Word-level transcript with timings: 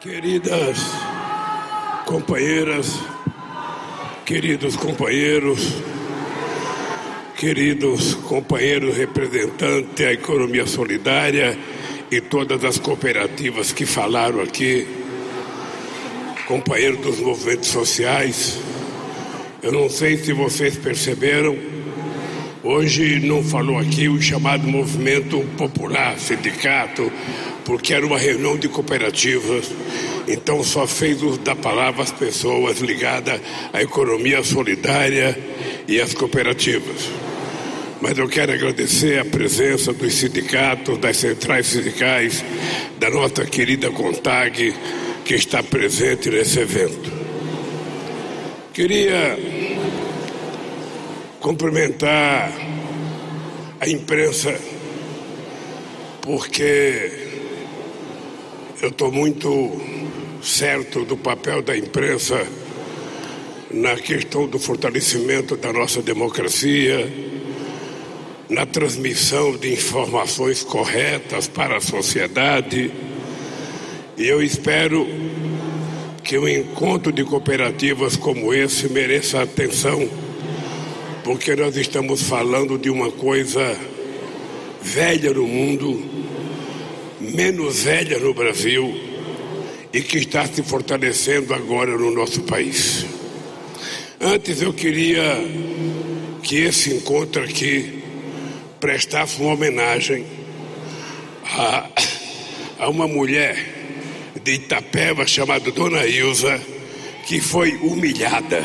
Queridas 0.00 0.78
companheiras, 2.06 2.98
queridos 4.24 4.74
companheiros, 4.74 5.74
queridos 7.36 8.14
companheiros 8.14 8.96
representantes 8.96 9.94
da 9.98 10.10
economia 10.10 10.66
solidária 10.66 11.58
e 12.10 12.18
todas 12.18 12.64
as 12.64 12.78
cooperativas 12.78 13.72
que 13.72 13.84
falaram 13.84 14.40
aqui, 14.40 14.88
companheiros 16.48 17.00
dos 17.00 17.20
movimentos 17.20 17.68
sociais, 17.68 18.58
eu 19.62 19.70
não 19.70 19.90
sei 19.90 20.16
se 20.16 20.32
vocês 20.32 20.78
perceberam, 20.78 21.58
hoje 22.62 23.20
não 23.20 23.44
falou 23.44 23.78
aqui 23.78 24.08
o 24.08 24.18
chamado 24.18 24.66
movimento 24.66 25.40
popular, 25.58 26.18
sindicato, 26.18 27.12
porque 27.66 27.94
era 27.94 28.04
uma 28.04 28.18
reunião 28.18 28.56
de 28.56 28.68
cooperativas, 28.68 29.70
então 30.28 30.62
só 30.62 30.86
fez 30.86 31.22
uso 31.22 31.38
da 31.38 31.54
palavra 31.54 32.02
as 32.02 32.12
pessoas 32.12 32.80
ligadas 32.80 33.40
à 33.72 33.82
economia 33.82 34.42
solidária 34.42 35.38
e 35.88 36.00
às 36.00 36.14
cooperativas. 36.14 37.10
Mas 38.00 38.16
eu 38.16 38.28
quero 38.28 38.52
agradecer 38.52 39.18
a 39.18 39.24
presença 39.24 39.92
dos 39.92 40.14
sindicatos, 40.14 40.96
das 40.98 41.18
centrais 41.18 41.66
sindicais, 41.66 42.42
da 42.98 43.10
nossa 43.10 43.44
querida 43.44 43.90
CONTAG, 43.90 44.74
que 45.24 45.34
está 45.34 45.62
presente 45.62 46.30
nesse 46.30 46.60
evento. 46.60 47.12
Queria 48.72 49.38
cumprimentar 51.40 52.52
a 53.80 53.88
imprensa, 53.88 54.58
porque 56.22 57.12
eu 58.80 58.88
estou 58.88 59.12
muito 59.12 59.48
certo 60.42 61.04
do 61.04 61.16
papel 61.16 61.62
da 61.62 61.76
imprensa 61.76 62.46
na 63.70 63.94
questão 63.96 64.46
do 64.46 64.58
fortalecimento 64.58 65.56
da 65.56 65.72
nossa 65.72 66.02
democracia, 66.02 67.08
na 68.48 68.66
transmissão 68.66 69.56
de 69.56 69.72
informações 69.72 70.64
corretas 70.64 71.46
para 71.46 71.76
a 71.76 71.80
sociedade. 71.80 72.90
E 74.18 74.26
eu 74.26 74.42
espero 74.42 75.06
que 76.24 76.36
um 76.36 76.48
encontro 76.48 77.12
de 77.12 77.22
cooperativas 77.24 78.16
como 78.16 78.52
esse 78.52 78.88
mereça 78.88 79.42
atenção, 79.42 80.08
porque 81.22 81.54
nós 81.54 81.76
estamos 81.76 82.22
falando 82.22 82.76
de 82.76 82.90
uma 82.90 83.12
coisa 83.12 83.78
velha 84.82 85.32
no 85.32 85.46
mundo, 85.46 86.02
menos 87.20 87.84
velha 87.84 88.18
no 88.18 88.34
Brasil 88.34 89.09
e 89.92 90.00
que 90.00 90.18
está 90.18 90.46
se 90.46 90.62
fortalecendo 90.62 91.52
agora 91.54 91.96
no 91.96 92.10
nosso 92.10 92.42
país. 92.42 93.04
Antes 94.20 94.62
eu 94.62 94.72
queria 94.72 95.22
que 96.42 96.56
esse 96.56 96.94
encontro 96.94 97.42
aqui 97.42 98.02
prestasse 98.78 99.40
uma 99.40 99.54
homenagem 99.54 100.24
a, 101.44 101.88
a 102.78 102.88
uma 102.88 103.08
mulher 103.08 103.56
de 104.42 104.52
Itapeva 104.54 105.26
chamada 105.26 105.70
Dona 105.70 106.06
Ilza, 106.06 106.60
que 107.26 107.40
foi 107.40 107.72
humilhada. 107.76 108.62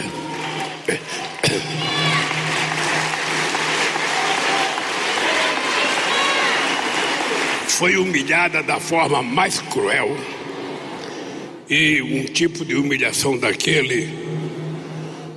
Foi 7.68 7.98
humilhada 7.98 8.64
da 8.64 8.80
forma 8.80 9.22
mais 9.22 9.60
cruel. 9.60 10.16
E 11.68 12.00
um 12.00 12.26
tipo 12.26 12.64
de 12.64 12.76
humilhação 12.76 13.36
daquele 13.38 14.08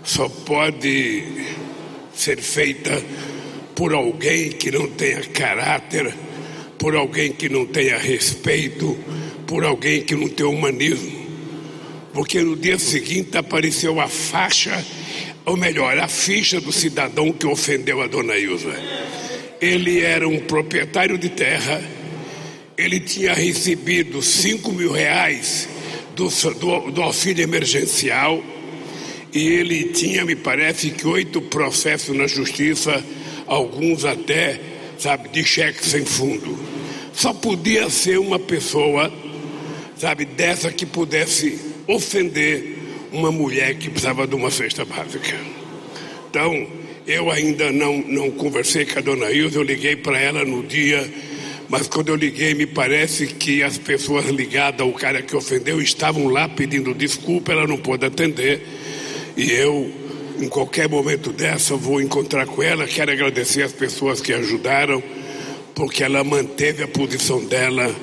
só 0.05 0.29
pode 0.29 1.25
ser 2.15 2.43
feita 2.43 3.03
por 3.75 3.95
alguém 3.95 4.51
que 4.51 4.71
não 4.71 4.89
tenha 4.89 5.23
caráter, 5.23 6.15
por 6.79 6.95
alguém 6.95 7.33
que 7.33 7.49
não 7.49 7.65
tenha 7.65 7.97
respeito, 7.97 8.95
por 9.47 9.65
alguém 9.65 10.03
que 10.03 10.15
não 10.15 10.29
tem 10.29 10.45
humanismo. 10.45 11.19
Porque 12.13 12.43
no 12.43 12.57
dia 12.57 12.79
seguinte 12.79 13.39
apareceu 13.39 13.99
a 13.99 14.07
faixa, 14.09 14.85
ou 15.47 15.57
melhor, 15.57 15.99
a 15.99 16.09
ficha 16.09 16.61
do 16.61 16.73
cidadão 16.73 17.33
que 17.33 17.47
ofendeu 17.47 18.03
a 18.03 18.07
dona 18.07 18.37
Ilza. 18.37 18.79
Ele 19.63 20.01
era 20.01 20.29
um 20.29 20.41
proprietário 20.41 21.17
de 21.17 21.31
terra, 21.31 21.83
ele 22.77 23.01
tinha 23.01 23.33
recebido 23.33 24.21
5 24.21 24.71
mil 24.73 24.93
reais 24.93 25.78
do, 26.19 26.55
do, 26.55 26.91
do 26.91 27.03
auxílio 27.03 27.45
emergencial 27.45 28.43
e 29.33 29.47
ele 29.47 29.85
tinha, 29.85 30.25
me 30.25 30.35
parece 30.35 30.91
que, 30.91 31.07
oito 31.07 31.41
processos 31.41 32.17
na 32.17 32.27
justiça, 32.27 33.05
alguns 33.47 34.05
até, 34.05 34.59
sabe, 34.99 35.29
de 35.29 35.45
cheque 35.45 35.87
sem 35.87 36.05
fundo. 36.05 36.59
Só 37.13 37.33
podia 37.33 37.89
ser 37.89 38.19
uma 38.19 38.39
pessoa 38.39 39.13
sabe, 39.97 40.25
dessa 40.25 40.73
que 40.73 40.87
pudesse 40.87 41.59
ofender 41.87 42.79
uma 43.13 43.31
mulher 43.31 43.75
que 43.77 43.91
precisava 43.91 44.27
de 44.27 44.35
uma 44.35 44.51
cesta 44.51 44.85
básica. 44.85 45.37
Então, 46.31 46.67
eu 47.07 47.31
ainda 47.31 47.73
não, 47.73 47.99
não 47.99 48.31
conversei 48.31 48.85
com 48.85 48.99
a 48.99 49.03
dona 49.03 49.31
Ilza, 49.31 49.59
eu 49.59 49.63
liguei 49.63 49.97
para 49.97 50.21
ela 50.21 50.45
no 50.45 50.63
dia, 50.63 51.09
mas 51.69 51.87
quando 51.87 52.09
eu 52.09 52.17
liguei, 52.17 52.55
me 52.55 52.67
parece 52.67 53.27
que 53.27 53.63
as 53.63 53.77
pessoas 53.77 54.27
ligadas 54.27 54.81
ao 54.81 54.93
cara 54.93 55.23
que 55.23 55.37
ofendeu 55.37 55.81
estavam 55.81 56.29
lá 56.29 56.49
pedindo 56.49 56.95
desculpa, 56.95 57.53
ela 57.53 57.67
não 57.67 57.77
pôde 57.77 58.07
atender, 58.07 58.67
e 59.37 59.53
eu, 59.53 59.91
em 60.41 60.49
qualquer 60.49 60.89
momento 60.89 61.33
dessa, 61.33 61.77
vou 61.77 62.01
encontrar 62.01 62.47
com 62.47 62.63
ela, 62.63 62.87
quero 62.87 63.13
agradecer 63.13 63.63
as 63.63 63.73
pessoas 63.73 64.21
que 64.21 64.33
ajudaram, 64.33 65.03
porque 65.75 66.03
ela 66.03 66.25
manteve 66.25 66.83
a 66.83 66.89
posição 66.89 67.45
dela 67.45 67.95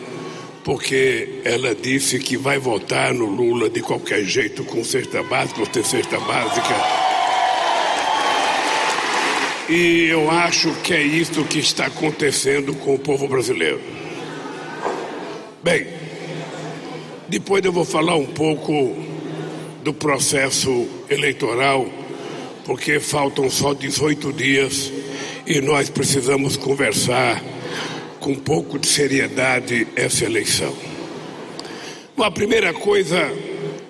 porque 0.65 1.41
ela 1.45 1.75
disse 1.75 2.17
que 2.17 2.35
vai 2.35 2.57
votar 2.57 3.13
no 3.13 3.27
Lula 3.27 3.69
de 3.69 3.81
qualquer 3.81 4.23
jeito, 4.25 4.63
com 4.63 4.83
cesta 4.83 5.21
básica 5.21 5.59
ou 5.59 5.67
sem 5.71 5.83
cesta 5.83 6.19
básica. 6.19 7.04
E 9.67 10.07
eu 10.09 10.29
acho 10.29 10.71
que 10.83 10.93
é 10.93 11.01
isso 11.01 11.43
que 11.45 11.57
está 11.57 11.87
acontecendo 11.87 12.73
com 12.75 12.93
o 12.93 12.99
povo 12.99 13.27
brasileiro. 13.27 13.81
Bem, 15.63 15.87
depois 17.27 17.65
eu 17.65 17.71
vou 17.71 17.83
falar 17.83 18.15
um 18.15 18.27
pouco 18.27 18.95
do 19.83 19.91
processo 19.91 20.87
eleitoral, 21.09 21.87
porque 22.63 22.99
faltam 22.99 23.49
só 23.49 23.73
18 23.73 24.31
dias 24.33 24.91
e 25.47 25.59
nós 25.61 25.89
precisamos 25.89 26.55
conversar 26.55 27.43
com 28.19 28.33
um 28.33 28.35
pouco 28.35 28.77
de 28.77 28.85
seriedade 28.85 29.87
essa 29.95 30.25
eleição. 30.25 30.73
Bom, 32.15 32.23
a 32.23 32.31
primeira 32.31 32.71
coisa 32.71 33.31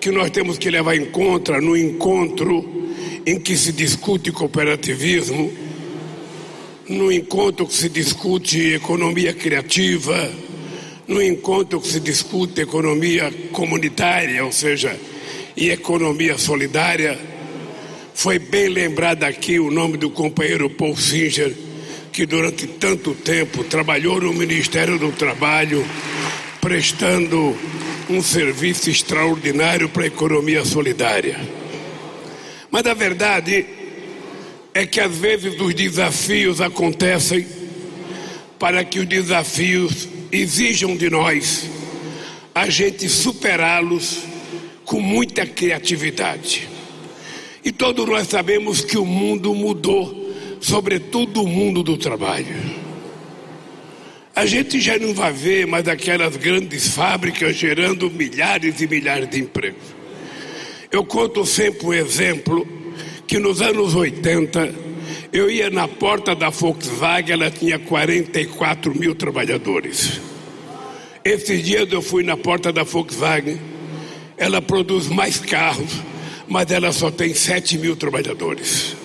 que 0.00 0.10
nós 0.10 0.30
temos 0.30 0.56
que 0.56 0.70
levar 0.70 0.96
em 0.96 1.04
conta 1.06 1.60
no 1.60 1.76
encontro 1.76 2.90
em 3.26 3.38
que 3.38 3.56
se 3.56 3.72
discute 3.72 4.32
cooperativismo, 4.32 5.65
no 6.88 7.10
encontro 7.10 7.66
que 7.66 7.74
se 7.74 7.88
discute 7.88 8.74
economia 8.74 9.32
criativa, 9.32 10.30
no 11.08 11.22
encontro 11.22 11.80
que 11.80 11.88
se 11.88 12.00
discute 12.00 12.60
economia 12.60 13.32
comunitária, 13.52 14.44
ou 14.44 14.52
seja, 14.52 14.98
e 15.56 15.70
economia 15.70 16.38
solidária, 16.38 17.18
foi 18.14 18.38
bem 18.38 18.68
lembrado 18.68 19.24
aqui 19.24 19.58
o 19.58 19.70
nome 19.70 19.96
do 19.96 20.10
companheiro 20.10 20.70
Paul 20.70 20.96
Singer, 20.96 21.52
que 22.12 22.24
durante 22.24 22.66
tanto 22.66 23.14
tempo 23.14 23.64
trabalhou 23.64 24.20
no 24.20 24.32
Ministério 24.32 24.98
do 24.98 25.12
Trabalho, 25.12 25.84
prestando 26.60 27.56
um 28.08 28.22
serviço 28.22 28.88
extraordinário 28.88 29.88
para 29.88 30.04
a 30.04 30.06
economia 30.06 30.64
solidária. 30.64 31.38
Mas 32.70 32.86
a 32.86 32.94
verdade 32.94 33.66
é 34.76 34.84
que 34.84 35.00
às 35.00 35.16
vezes 35.16 35.58
os 35.58 35.72
desafios 35.72 36.60
acontecem 36.60 37.46
para 38.58 38.84
que 38.84 38.98
os 38.98 39.06
desafios 39.06 40.06
exijam 40.30 40.94
de 40.94 41.08
nós 41.08 41.64
a 42.54 42.68
gente 42.68 43.08
superá-los 43.08 44.18
com 44.84 45.00
muita 45.00 45.46
criatividade. 45.46 46.68
E 47.64 47.72
todos 47.72 48.06
nós 48.06 48.28
sabemos 48.28 48.82
que 48.82 48.98
o 48.98 49.06
mundo 49.06 49.54
mudou 49.54 50.30
sobretudo 50.60 51.42
o 51.42 51.48
mundo 51.48 51.82
do 51.82 51.96
trabalho. 51.96 52.54
A 54.34 54.44
gente 54.44 54.78
já 54.78 54.98
não 54.98 55.14
vai 55.14 55.32
ver 55.32 55.66
mais 55.66 55.88
aquelas 55.88 56.36
grandes 56.36 56.88
fábricas 56.88 57.56
gerando 57.56 58.10
milhares 58.10 58.78
e 58.82 58.86
milhares 58.86 59.30
de 59.30 59.40
empregos. 59.40 59.96
Eu 60.92 61.02
conto 61.02 61.46
sempre 61.46 61.86
um 61.86 61.94
exemplo 61.94 62.75
que 63.26 63.38
nos 63.38 63.60
anos 63.60 63.94
80 63.94 64.74
eu 65.32 65.50
ia 65.50 65.68
na 65.70 65.86
porta 65.88 66.34
da 66.34 66.50
Volkswagen, 66.50 67.32
ela 67.32 67.50
tinha 67.50 67.78
44 67.78 68.98
mil 68.98 69.14
trabalhadores. 69.14 70.20
Esses 71.24 71.64
dias 71.64 71.90
eu 71.90 72.00
fui 72.00 72.22
na 72.22 72.36
porta 72.36 72.72
da 72.72 72.84
Volkswagen, 72.84 73.60
ela 74.36 74.62
produz 74.62 75.08
mais 75.08 75.38
carros, 75.38 75.90
mas 76.46 76.70
ela 76.70 76.92
só 76.92 77.10
tem 77.10 77.34
7 77.34 77.78
mil 77.78 77.96
trabalhadores. 77.96 78.96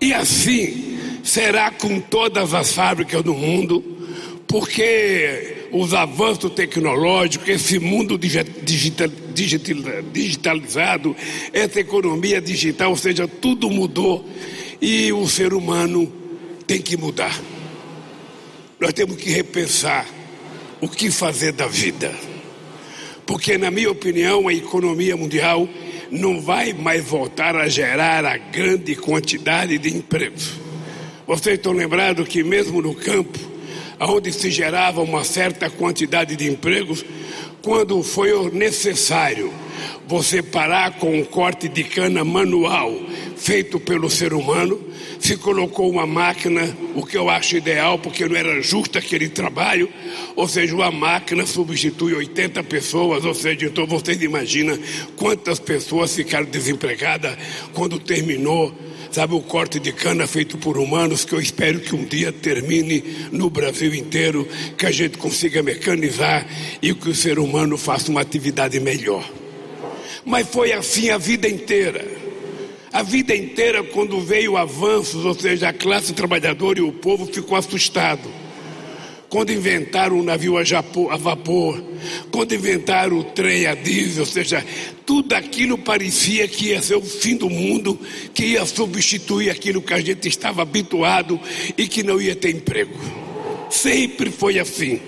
E 0.00 0.12
assim 0.12 0.98
será 1.24 1.70
com 1.70 1.98
todas 2.00 2.52
as 2.54 2.72
fábricas 2.72 3.22
do 3.22 3.34
mundo, 3.34 3.82
porque 4.46 5.55
os 5.78 5.92
avanços 5.92 6.50
tecnológicos, 6.52 7.48
esse 7.48 7.78
mundo 7.78 8.16
digital, 8.16 8.54
digital, 8.64 9.08
digitalizado, 10.12 11.14
essa 11.52 11.80
economia 11.80 12.40
digital, 12.40 12.90
ou 12.90 12.96
seja, 12.96 13.28
tudo 13.28 13.70
mudou 13.70 14.26
e 14.80 15.12
o 15.12 15.26
ser 15.28 15.52
humano 15.52 16.10
tem 16.66 16.80
que 16.80 16.96
mudar. 16.96 17.38
Nós 18.80 18.92
temos 18.92 19.16
que 19.16 19.30
repensar 19.30 20.06
o 20.80 20.88
que 20.88 21.10
fazer 21.10 21.52
da 21.52 21.66
vida. 21.66 22.14
Porque, 23.26 23.58
na 23.58 23.70
minha 23.70 23.90
opinião, 23.90 24.46
a 24.48 24.54
economia 24.54 25.16
mundial 25.16 25.68
não 26.10 26.40
vai 26.40 26.72
mais 26.72 27.04
voltar 27.04 27.56
a 27.56 27.68
gerar 27.68 28.24
a 28.24 28.36
grande 28.36 28.94
quantidade 28.94 29.78
de 29.78 29.94
empregos. 29.94 30.52
Vocês 31.26 31.56
estão 31.56 31.72
lembrados 31.72 32.28
que, 32.28 32.44
mesmo 32.44 32.80
no 32.80 32.94
campo, 32.94 33.55
onde 34.00 34.32
se 34.32 34.50
gerava 34.50 35.00
uma 35.02 35.24
certa 35.24 35.70
quantidade 35.70 36.36
de 36.36 36.48
empregos, 36.48 37.04
quando 37.62 38.02
foi 38.02 38.50
necessário 38.50 39.52
você 40.06 40.42
parar 40.42 40.98
com 40.98 41.18
um 41.18 41.24
corte 41.24 41.68
de 41.68 41.82
cana 41.82 42.24
manual 42.24 42.94
feito 43.36 43.80
pelo 43.80 44.08
ser 44.08 44.32
humano, 44.32 44.80
se 45.18 45.36
colocou 45.36 45.90
uma 45.90 46.06
máquina, 46.06 46.76
o 46.94 47.04
que 47.04 47.16
eu 47.16 47.28
acho 47.28 47.56
ideal, 47.56 47.98
porque 47.98 48.26
não 48.26 48.36
era 48.36 48.60
justo 48.62 48.98
aquele 48.98 49.28
trabalho, 49.28 49.88
ou 50.34 50.48
seja, 50.48 50.74
uma 50.74 50.90
máquina 50.90 51.44
substitui 51.44 52.14
80 52.14 52.62
pessoas, 52.64 53.24
ou 53.24 53.34
seja, 53.34 53.66
então 53.66 53.86
vocês 53.86 54.22
imaginam 54.22 54.78
quantas 55.16 55.58
pessoas 55.58 56.14
ficaram 56.14 56.46
desempregadas 56.46 57.36
quando 57.72 57.98
terminou 57.98 58.72
sabe, 59.10 59.34
o 59.34 59.40
corte 59.40 59.78
de 59.78 59.92
cana 59.92 60.26
feito 60.26 60.58
por 60.58 60.78
humanos, 60.78 61.24
que 61.24 61.34
eu 61.34 61.40
espero 61.40 61.80
que 61.80 61.94
um 61.94 62.04
dia 62.04 62.32
termine 62.32 63.28
no 63.32 63.48
Brasil 63.50 63.94
inteiro, 63.94 64.46
que 64.76 64.86
a 64.86 64.90
gente 64.90 65.18
consiga 65.18 65.62
mecanizar 65.62 66.46
e 66.82 66.92
que 66.94 67.08
o 67.08 67.14
ser 67.14 67.38
humano 67.38 67.76
faça 67.76 68.10
uma 68.10 68.20
atividade 68.20 68.78
melhor. 68.80 69.28
Mas 70.24 70.48
foi 70.48 70.72
assim 70.72 71.10
a 71.10 71.18
vida 71.18 71.48
inteira. 71.48 72.04
A 72.92 73.02
vida 73.02 73.36
inteira, 73.36 73.84
quando 73.84 74.20
veio 74.20 74.56
avanços, 74.56 75.24
ou 75.24 75.34
seja, 75.34 75.68
a 75.68 75.72
classe 75.72 76.12
trabalhadora 76.12 76.78
e 76.78 76.82
o 76.82 76.92
povo 76.92 77.26
ficou 77.26 77.56
assustado. 77.56 78.45
Quando 79.36 79.52
inventaram 79.52 80.18
o 80.18 80.22
navio 80.22 80.56
a, 80.56 80.62
a 80.62 81.16
vapor, 81.18 81.84
quando 82.30 82.54
inventaram 82.54 83.18
o 83.18 83.22
trem 83.22 83.66
a 83.66 83.74
diesel, 83.74 84.20
ou 84.20 84.26
seja, 84.26 84.64
tudo 85.04 85.34
aquilo 85.34 85.76
parecia 85.76 86.48
que 86.48 86.68
ia 86.68 86.80
ser 86.80 86.94
o 86.94 87.02
fim 87.02 87.36
do 87.36 87.50
mundo, 87.50 88.00
que 88.32 88.46
ia 88.46 88.64
substituir 88.64 89.50
aquilo 89.50 89.82
que 89.82 89.92
a 89.92 90.00
gente 90.00 90.26
estava 90.26 90.62
habituado 90.62 91.38
e 91.76 91.86
que 91.86 92.02
não 92.02 92.18
ia 92.18 92.34
ter 92.34 92.56
emprego. 92.56 92.98
Sempre 93.68 94.30
foi 94.30 94.58
assim. 94.58 95.00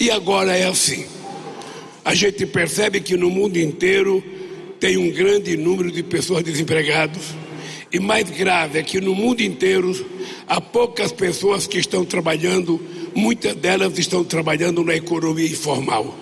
E 0.00 0.10
agora 0.10 0.56
é 0.56 0.66
assim. 0.66 1.06
A 2.04 2.12
gente 2.12 2.44
percebe 2.46 2.98
que 3.00 3.16
no 3.16 3.30
mundo 3.30 3.56
inteiro 3.56 4.20
tem 4.80 4.96
um 4.96 5.12
grande 5.12 5.56
número 5.56 5.92
de 5.92 6.02
pessoas 6.02 6.42
desempregadas. 6.42 7.22
E 7.92 8.00
mais 8.00 8.28
grave 8.30 8.80
é 8.80 8.82
que 8.82 9.00
no 9.00 9.14
mundo 9.14 9.42
inteiro 9.42 9.94
há 10.48 10.60
poucas 10.60 11.12
pessoas 11.12 11.68
que 11.68 11.78
estão 11.78 12.04
trabalhando, 12.04 12.80
muitas 13.14 13.54
delas 13.56 13.98
estão 13.98 14.24
trabalhando 14.24 14.84
na 14.84 14.94
economia 14.94 15.46
informal. 15.46 16.14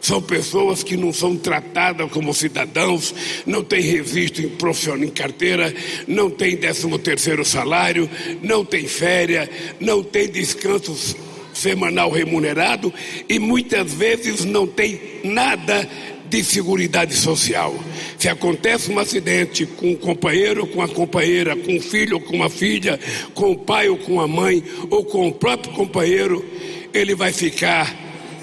São 0.00 0.22
pessoas 0.22 0.82
que 0.82 0.96
não 0.96 1.12
são 1.12 1.36
tratadas 1.36 2.10
como 2.12 2.32
cidadãos, 2.32 3.14
não 3.44 3.64
têm 3.64 3.80
registro 3.80 4.44
em 4.44 4.48
profissional 4.50 5.02
em 5.02 5.10
carteira, 5.10 5.74
não 6.06 6.30
têm 6.30 6.56
décimo 6.56 6.98
terceiro 6.98 7.44
salário, 7.44 8.08
não 8.42 8.64
têm 8.64 8.86
férias, 8.86 9.48
não 9.80 10.02
têm 10.02 10.28
descanso 10.28 11.16
semanal 11.52 12.10
remunerado 12.10 12.92
e 13.28 13.38
muitas 13.38 13.94
vezes 13.94 14.44
não 14.44 14.66
tem 14.66 15.00
nada 15.24 15.88
de 16.28 16.42
seguridade 16.42 17.14
social. 17.14 17.74
Se 18.18 18.28
acontece 18.28 18.90
um 18.90 18.98
acidente 18.98 19.66
com 19.66 19.92
um 19.92 19.96
companheiro 19.96 20.62
ou 20.62 20.66
com 20.66 20.82
a 20.82 20.88
companheira, 20.88 21.56
com 21.56 21.76
um 21.76 21.80
filho 21.80 22.16
ou 22.16 22.20
com 22.20 22.36
uma 22.36 22.50
filha, 22.50 22.98
com 23.34 23.52
o 23.52 23.58
pai 23.58 23.88
ou 23.88 23.96
com 23.96 24.20
a 24.20 24.28
mãe, 24.28 24.62
ou 24.90 25.04
com 25.04 25.28
o 25.28 25.32
próprio 25.32 25.72
companheiro, 25.72 26.44
ele 26.92 27.14
vai 27.14 27.32
ficar, 27.32 27.94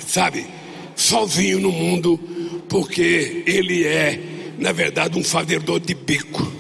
sabe, 0.06 0.46
sozinho 0.96 1.60
no 1.60 1.72
mundo, 1.72 2.20
porque 2.70 3.44
ele 3.46 3.86
é, 3.86 4.20
na 4.58 4.72
verdade, 4.72 5.18
um 5.18 5.24
fazedor 5.24 5.80
de 5.80 5.94
bico. 5.94 6.52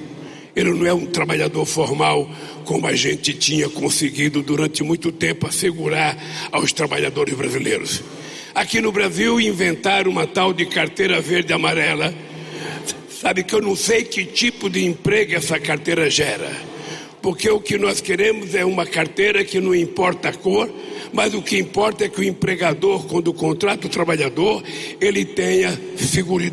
Ele 0.56 0.72
não 0.72 0.86
é 0.86 0.94
um 0.94 1.06
trabalhador 1.06 1.66
formal 1.66 2.30
como 2.64 2.88
a 2.88 2.96
gente 2.96 3.34
tinha 3.34 3.68
conseguido 3.69 4.42
durante 4.42 4.84
muito 4.84 5.12
tempo 5.12 5.48
assegurar 5.48 6.18
aos 6.52 6.72
trabalhadores 6.72 7.36
brasileiros. 7.36 8.04
Aqui 8.56 8.80
no 8.80 8.92
Brasil 8.92 9.42
inventaram 9.42 10.12
uma 10.12 10.28
tal 10.28 10.54
de 10.54 10.68
carteira 10.68 11.20
verde 11.20 11.52
amarela. 11.52 12.14
Sabe 13.10 13.44
que 13.44 13.56
eu 13.56 13.62
não 13.62 13.76
sei 13.76 14.04
que 14.04 14.26
tipo 14.26 14.70
de 14.70 14.86
emprego 14.86 15.34
essa 15.34 15.60
carteira 15.60 16.08
gera. 16.08 16.52
Porque 17.20 17.50
o 17.50 17.60
que 17.60 17.80
nós 17.80 18.00
queremos 18.00 18.54
é 18.54 18.64
uma 18.64 18.86
carteira 18.86 19.44
que 19.44 19.60
não 19.60 19.74
importa 19.74 20.30
a 20.30 20.34
cor, 20.34 20.70
mas 21.13 21.33
o 21.33 21.42
que 21.42 21.57
importa 21.57 22.06
é 22.06 22.10
que 22.10 22.19
o 22.19 22.24
empregador, 22.24 23.06
quando 23.06 23.33
contrata 23.33 23.88
o 23.88 23.89
trabalhador, 23.89 24.63
ele 25.00 25.24
tenha 25.24 25.80
segurança 25.95 26.44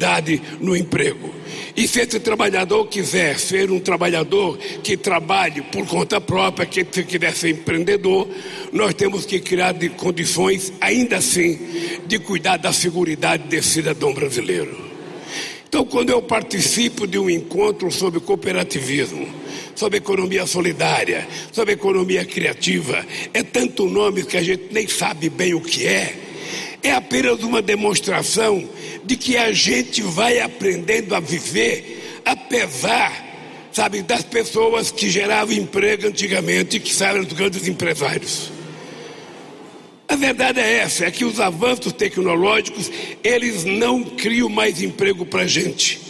no 0.60 0.76
emprego. 0.76 1.30
E 1.76 1.88
se 1.88 2.00
esse 2.00 2.20
trabalhador 2.20 2.86
quiser 2.86 3.38
ser 3.38 3.70
um 3.70 3.80
trabalhador 3.80 4.58
que 4.82 4.96
trabalhe 4.96 5.62
por 5.62 5.86
conta 5.86 6.20
própria, 6.20 6.66
que 6.66 6.86
se 6.90 7.04
quiser 7.04 7.34
ser 7.34 7.50
empreendedor, 7.50 8.28
nós 8.72 8.94
temos 8.94 9.24
que 9.24 9.40
criar 9.40 9.74
condições, 9.96 10.72
ainda 10.80 11.16
assim, 11.16 11.58
de 12.06 12.18
cuidar 12.18 12.58
da 12.58 12.72
segurança 12.72 13.38
desse 13.38 13.68
cidadão 13.68 14.12
brasileiro. 14.12 14.90
Então, 15.68 15.84
quando 15.84 16.10
eu 16.10 16.20
participo 16.20 17.06
de 17.06 17.18
um 17.18 17.30
encontro 17.30 17.90
sobre 17.90 18.20
cooperativismo, 18.20 19.26
sobre 19.80 19.96
economia 19.96 20.44
solidária, 20.44 21.26
sobre 21.50 21.72
economia 21.72 22.22
criativa, 22.22 23.02
é 23.32 23.42
tanto 23.42 23.88
nome 23.88 24.24
que 24.24 24.36
a 24.36 24.42
gente 24.42 24.64
nem 24.70 24.86
sabe 24.86 25.30
bem 25.30 25.54
o 25.54 25.60
que 25.62 25.86
é. 25.86 26.14
É 26.82 26.92
apenas 26.92 27.42
uma 27.42 27.62
demonstração 27.62 28.68
de 29.02 29.16
que 29.16 29.38
a 29.38 29.52
gente 29.52 30.02
vai 30.02 30.38
aprendendo 30.38 31.14
a 31.14 31.20
viver, 31.20 32.20
apesar, 32.26 33.10
sabe, 33.72 34.02
das 34.02 34.22
pessoas 34.22 34.90
que 34.90 35.08
geravam 35.08 35.54
emprego 35.54 36.08
antigamente, 36.08 36.78
que 36.78 37.02
eram 37.02 37.20
os 37.20 37.32
grandes 37.32 37.66
empresários. 37.66 38.52
A 40.06 40.14
verdade 40.14 40.60
é 40.60 40.80
essa, 40.80 41.06
é 41.06 41.10
que 41.10 41.24
os 41.24 41.40
avanços 41.40 41.94
tecnológicos, 41.94 42.90
eles 43.24 43.64
não 43.64 44.04
criam 44.04 44.50
mais 44.50 44.82
emprego 44.82 45.24
para 45.24 45.42
a 45.42 45.46
gente 45.46 46.09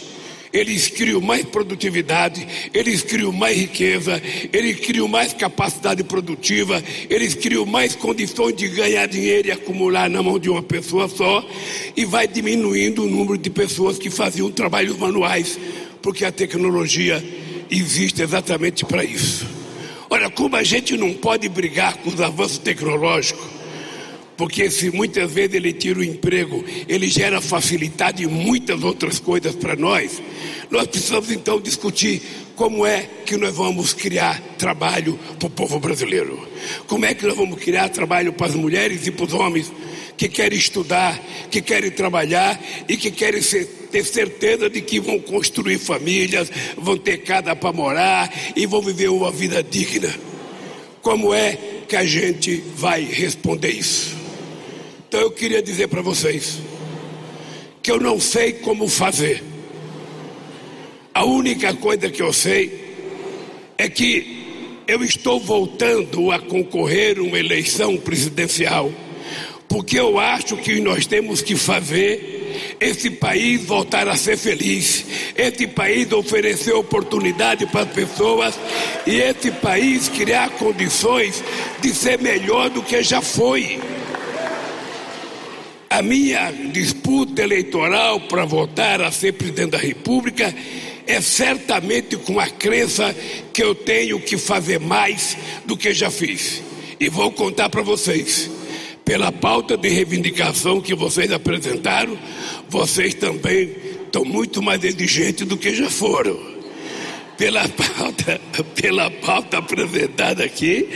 eles 0.53 0.87
criam 0.87 1.21
mais 1.21 1.45
produtividade, 1.45 2.47
eles 2.73 3.01
criam 3.01 3.31
mais 3.31 3.57
riqueza, 3.57 4.21
eles 4.51 4.79
criam 4.79 5.07
mais 5.07 5.33
capacidade 5.33 6.03
produtiva, 6.03 6.83
eles 7.09 7.33
criam 7.33 7.65
mais 7.65 7.95
condições 7.95 8.55
de 8.55 8.67
ganhar 8.67 9.07
dinheiro 9.07 9.47
e 9.47 9.51
acumular 9.51 10.09
na 10.09 10.21
mão 10.21 10.37
de 10.37 10.49
uma 10.49 10.61
pessoa 10.61 11.07
só, 11.07 11.47
e 11.95 12.05
vai 12.05 12.27
diminuindo 12.27 13.03
o 13.03 13.09
número 13.09 13.37
de 13.37 13.49
pessoas 13.49 13.97
que 13.97 14.09
faziam 14.09 14.51
trabalhos 14.51 14.97
manuais, 14.97 15.59
porque 16.01 16.25
a 16.25 16.31
tecnologia 16.31 17.23
existe 17.69 18.21
exatamente 18.21 18.85
para 18.85 19.03
isso. 19.03 19.47
Olha, 20.09 20.29
como 20.29 20.57
a 20.57 20.63
gente 20.63 20.97
não 20.97 21.13
pode 21.13 21.47
brigar 21.47 21.95
com 21.97 22.09
os 22.09 22.19
avanços 22.19 22.57
tecnológicos, 22.57 23.60
porque 24.37 24.69
se 24.71 24.89
muitas 24.89 25.31
vezes 25.31 25.55
ele 25.55 25.73
tira 25.73 25.99
o 25.99 26.03
emprego, 26.03 26.63
ele 26.87 27.07
gera 27.07 27.39
facilidade 27.39 28.23
e 28.23 28.27
muitas 28.27 28.83
outras 28.83 29.19
coisas 29.19 29.55
para 29.55 29.75
nós. 29.75 30.21
Nós 30.69 30.87
precisamos 30.87 31.31
então 31.31 31.59
discutir 31.59 32.21
como 32.55 32.85
é 32.85 33.07
que 33.25 33.37
nós 33.37 33.55
vamos 33.55 33.93
criar 33.93 34.39
trabalho 34.57 35.17
para 35.39 35.47
o 35.47 35.49
povo 35.49 35.79
brasileiro. 35.79 36.47
Como 36.87 37.05
é 37.05 37.13
que 37.13 37.25
nós 37.25 37.35
vamos 37.35 37.59
criar 37.59 37.89
trabalho 37.89 38.33
para 38.33 38.47
as 38.47 38.55
mulheres 38.55 39.05
e 39.07 39.11
para 39.11 39.25
os 39.25 39.33
homens 39.33 39.71
que 40.15 40.29
querem 40.29 40.59
estudar, 40.59 41.19
que 41.49 41.61
querem 41.61 41.89
trabalhar 41.89 42.59
e 42.87 42.95
que 42.95 43.09
querem 43.09 43.41
ser, 43.41 43.65
ter 43.91 44.05
certeza 44.05 44.69
de 44.69 44.79
que 44.81 44.99
vão 44.99 45.19
construir 45.19 45.79
famílias, 45.79 46.51
vão 46.77 46.97
ter 46.97 47.17
casa 47.23 47.55
para 47.55 47.73
morar 47.73 48.31
e 48.55 48.65
vão 48.67 48.81
viver 48.81 49.09
uma 49.09 49.31
vida 49.31 49.63
digna. 49.63 50.13
Como 51.01 51.33
é 51.33 51.57
que 51.87 51.95
a 51.95 52.05
gente 52.05 52.63
vai 52.75 53.03
responder 53.03 53.71
isso? 53.71 54.20
Então 55.11 55.19
eu 55.19 55.31
queria 55.31 55.61
dizer 55.61 55.89
para 55.89 56.01
vocês 56.01 56.59
que 57.83 57.91
eu 57.91 57.99
não 57.99 58.17
sei 58.17 58.53
como 58.53 58.87
fazer. 58.87 59.43
A 61.13 61.25
única 61.25 61.73
coisa 61.73 62.09
que 62.09 62.21
eu 62.21 62.31
sei 62.31 62.95
é 63.77 63.89
que 63.89 64.81
eu 64.87 65.03
estou 65.03 65.37
voltando 65.37 66.31
a 66.31 66.39
concorrer 66.39 67.19
uma 67.19 67.37
eleição 67.37 67.97
presidencial, 67.97 68.89
porque 69.67 69.99
eu 69.99 70.17
acho 70.17 70.55
que 70.55 70.79
nós 70.79 71.05
temos 71.05 71.41
que 71.41 71.57
fazer 71.57 72.77
esse 72.79 73.09
país 73.09 73.65
voltar 73.65 74.07
a 74.07 74.15
ser 74.15 74.37
feliz, 74.37 75.05
esse 75.35 75.67
país 75.67 76.09
oferecer 76.13 76.71
oportunidade 76.71 77.65
para 77.65 77.81
as 77.81 77.91
pessoas 77.91 78.57
e 79.05 79.19
esse 79.19 79.51
país 79.51 80.07
criar 80.07 80.51
condições 80.51 81.43
de 81.81 81.93
ser 81.93 82.17
melhor 82.17 82.69
do 82.69 82.81
que 82.81 83.03
já 83.03 83.21
foi. 83.21 83.77
A 85.91 86.01
minha 86.01 86.49
disputa 86.71 87.43
eleitoral 87.43 88.21
para 88.21 88.45
votar 88.45 89.01
a 89.01 89.11
ser 89.11 89.33
presidente 89.33 89.71
da 89.71 89.77
República 89.77 90.55
é 91.05 91.19
certamente 91.19 92.15
com 92.15 92.39
a 92.39 92.47
crença 92.47 93.13
que 93.53 93.61
eu 93.61 93.75
tenho 93.75 94.17
que 94.21 94.37
fazer 94.37 94.79
mais 94.79 95.35
do 95.65 95.75
que 95.75 95.93
já 95.93 96.09
fiz. 96.09 96.63
E 96.97 97.09
vou 97.09 97.29
contar 97.29 97.67
para 97.67 97.81
vocês. 97.81 98.49
Pela 99.03 99.33
pauta 99.33 99.75
de 99.75 99.89
reivindicação 99.89 100.79
que 100.79 100.95
vocês 100.95 101.29
apresentaram, 101.29 102.17
vocês 102.69 103.13
também 103.13 103.75
estão 104.05 104.23
muito 104.23 104.61
mais 104.61 104.81
exigentes 104.85 105.45
do 105.45 105.57
que 105.57 105.75
já 105.75 105.89
foram. 105.89 106.50
Pela 107.41 107.67
pauta, 107.67 108.39
pela 108.75 109.09
pauta 109.09 109.57
apresentada 109.57 110.43
aqui, 110.43 110.87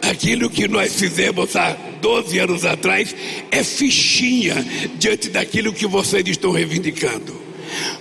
aquilo 0.00 0.48
que 0.48 0.66
nós 0.66 0.98
fizemos 0.98 1.54
há 1.54 1.76
12 2.00 2.38
anos 2.38 2.64
atrás 2.64 3.14
é 3.50 3.62
fichinha 3.62 4.54
diante 4.94 5.28
daquilo 5.28 5.70
que 5.70 5.86
vocês 5.86 6.26
estão 6.26 6.50
reivindicando. 6.50 7.38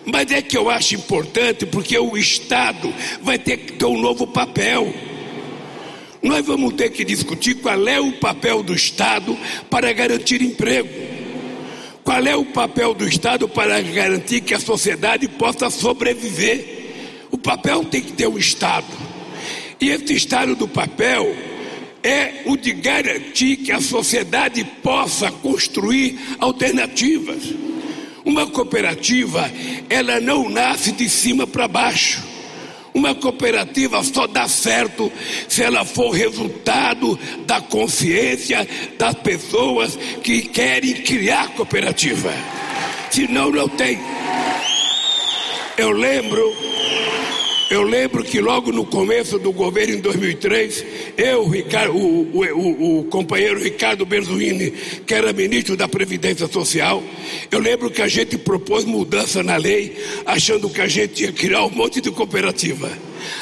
Mas 0.05 0.31
é 0.31 0.41
que 0.41 0.57
eu 0.57 0.69
acho 0.69 0.95
importante 0.95 1.65
porque 1.65 1.98
o 2.00 2.15
Estado 2.15 2.93
vai 3.21 3.38
ter 3.38 3.57
que 3.57 3.74
ter 3.74 3.86
um 3.86 4.00
novo 4.00 4.25
papel. 4.25 4.93
Nós 6.24 6.45
vamos 6.45 6.75
ter 6.75 6.91
que 6.91 7.03
discutir 7.03 7.55
qual 7.55 7.89
é 7.89 8.00
o 8.00 8.13
papel 8.13 8.63
do 8.63 8.74
Estado 8.74 9.38
para 9.69 9.91
garantir 9.91 10.41
emprego. 10.41 10.88
Qual 12.05 12.25
é 12.25 12.38
o 12.38 12.45
papel 12.45 12.93
do 12.93 13.05
Estado 13.05 13.50
para 13.50 13.81
garantir 13.81 14.39
que 14.39 14.53
a 14.53 14.60
sociedade 14.62 15.27
possa 15.27 15.69
sobreviver? 15.69 16.80
Papel 17.41 17.83
tem 17.86 18.01
que 18.01 18.13
ter 18.13 18.27
o 18.27 18.38
Estado. 18.38 18.88
E 19.79 19.89
esse 19.89 20.13
Estado 20.13 20.55
do 20.55 20.67
papel 20.67 21.36
é 22.03 22.43
o 22.45 22.55
de 22.55 22.71
garantir 22.74 23.57
que 23.57 23.71
a 23.71 23.81
sociedade 23.81 24.63
possa 24.83 25.31
construir 25.31 26.19
alternativas. 26.39 27.43
Uma 28.24 28.45
cooperativa, 28.48 29.51
ela 29.89 30.19
não 30.19 30.50
nasce 30.50 30.91
de 30.91 31.10
cima 31.10 31.48
para 31.48 31.67
baixo. 31.67 32.24
Uma 32.93 33.15
cooperativa 33.15 34.03
só 34.03 34.27
dá 34.27 34.48
certo 34.48 35.12
se 35.48 35.63
ela 35.63 35.86
for 35.86 36.12
resultado 36.12 37.17
da 37.48 37.62
consciência 37.62 38.67
das 38.98 39.15
pessoas 39.15 39.98
que 40.21 40.41
querem 40.41 40.93
criar 40.95 41.50
cooperativa. 41.55 42.33
Senão, 43.10 43.50
não 43.50 43.67
tem. 43.67 43.98
Eu 45.77 45.91
lembro 45.91 46.70
eu 47.71 47.83
lembro 47.83 48.21
que 48.21 48.41
logo 48.41 48.69
no 48.69 48.85
começo 48.85 49.39
do 49.39 49.53
governo, 49.53 49.95
em 49.95 50.01
2003, 50.01 50.85
eu, 51.17 51.47
Ricardo, 51.47 51.95
o, 51.95 52.29
o, 52.33 52.99
o, 52.99 53.03
companheiro 53.05 53.63
Ricardo 53.63 54.05
Berzuini, 54.05 54.71
que 55.07 55.13
era 55.13 55.31
ministro 55.31 55.77
da 55.77 55.87
Previdência 55.87 56.47
Social, 56.47 57.01
eu 57.49 57.59
lembro 57.59 57.89
que 57.89 58.01
a 58.01 58.09
gente 58.09 58.37
propôs 58.37 58.83
mudança 58.83 59.41
na 59.41 59.55
lei, 59.55 59.97
achando 60.25 60.69
que 60.69 60.81
a 60.81 60.87
gente 60.87 61.23
ia 61.23 61.31
criar 61.31 61.63
um 61.63 61.69
monte 61.69 62.01
de 62.01 62.11
cooperativa. 62.11 62.91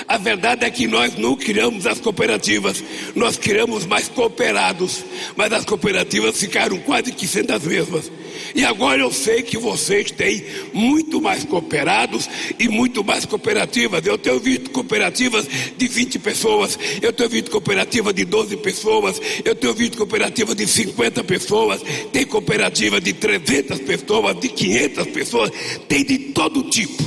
A 0.08 0.18
verdade 0.18 0.66
é 0.66 0.70
que 0.70 0.88
nós 0.88 1.16
não 1.16 1.36
criamos 1.36 1.86
as 1.86 2.00
cooperativas, 2.00 2.84
nós 3.16 3.38
criamos 3.38 3.86
mais 3.86 4.08
cooperados, 4.08 5.04
mas 5.36 5.52
as 5.52 5.66
cooperativas 5.66 6.40
ficaram 6.40 6.78
quase 6.80 7.12
que 7.12 7.28
sendo 7.28 7.52
as 7.52 7.64
mesmas. 7.64 8.12
E 8.56 8.64
agora 8.64 9.02
eu 9.02 9.12
sei 9.12 9.44
que 9.44 9.58
vocês 9.58 10.12
têm 10.12 10.44
muito 10.74 11.22
mais 11.22 11.44
cooperados 11.44 12.30
e 12.58 12.68
muito 12.68 13.04
mais 13.04 13.26
cooperativas. 13.26 14.06
Eu 14.06 14.18
tenho 14.18 14.40
visto 14.40 14.72
cooperativas 14.72 15.48
de 15.78 15.88
20 15.88 16.20
pessoas, 16.20 16.78
eu 17.02 17.14
tenho 17.14 17.30
visto 17.30 17.52
cooperativa 17.52 18.12
de 18.14 18.26
12 18.26 18.58
pessoas, 18.58 19.22
eu 19.44 19.56
tenho 19.56 19.74
visto 19.74 19.98
cooperativa 19.98 20.56
de 20.56 20.66
50 20.66 21.24
pessoas, 21.24 21.82
tem 22.12 22.26
cooperativa 22.26 23.00
de 23.00 23.14
300 23.14 23.80
pessoas, 23.80 24.40
de 24.40 24.50
500 24.50 25.08
pessoas, 25.08 25.52
tem 25.88 26.04
de 26.04 26.18
todo 26.18 26.64
tipo. 26.70 27.04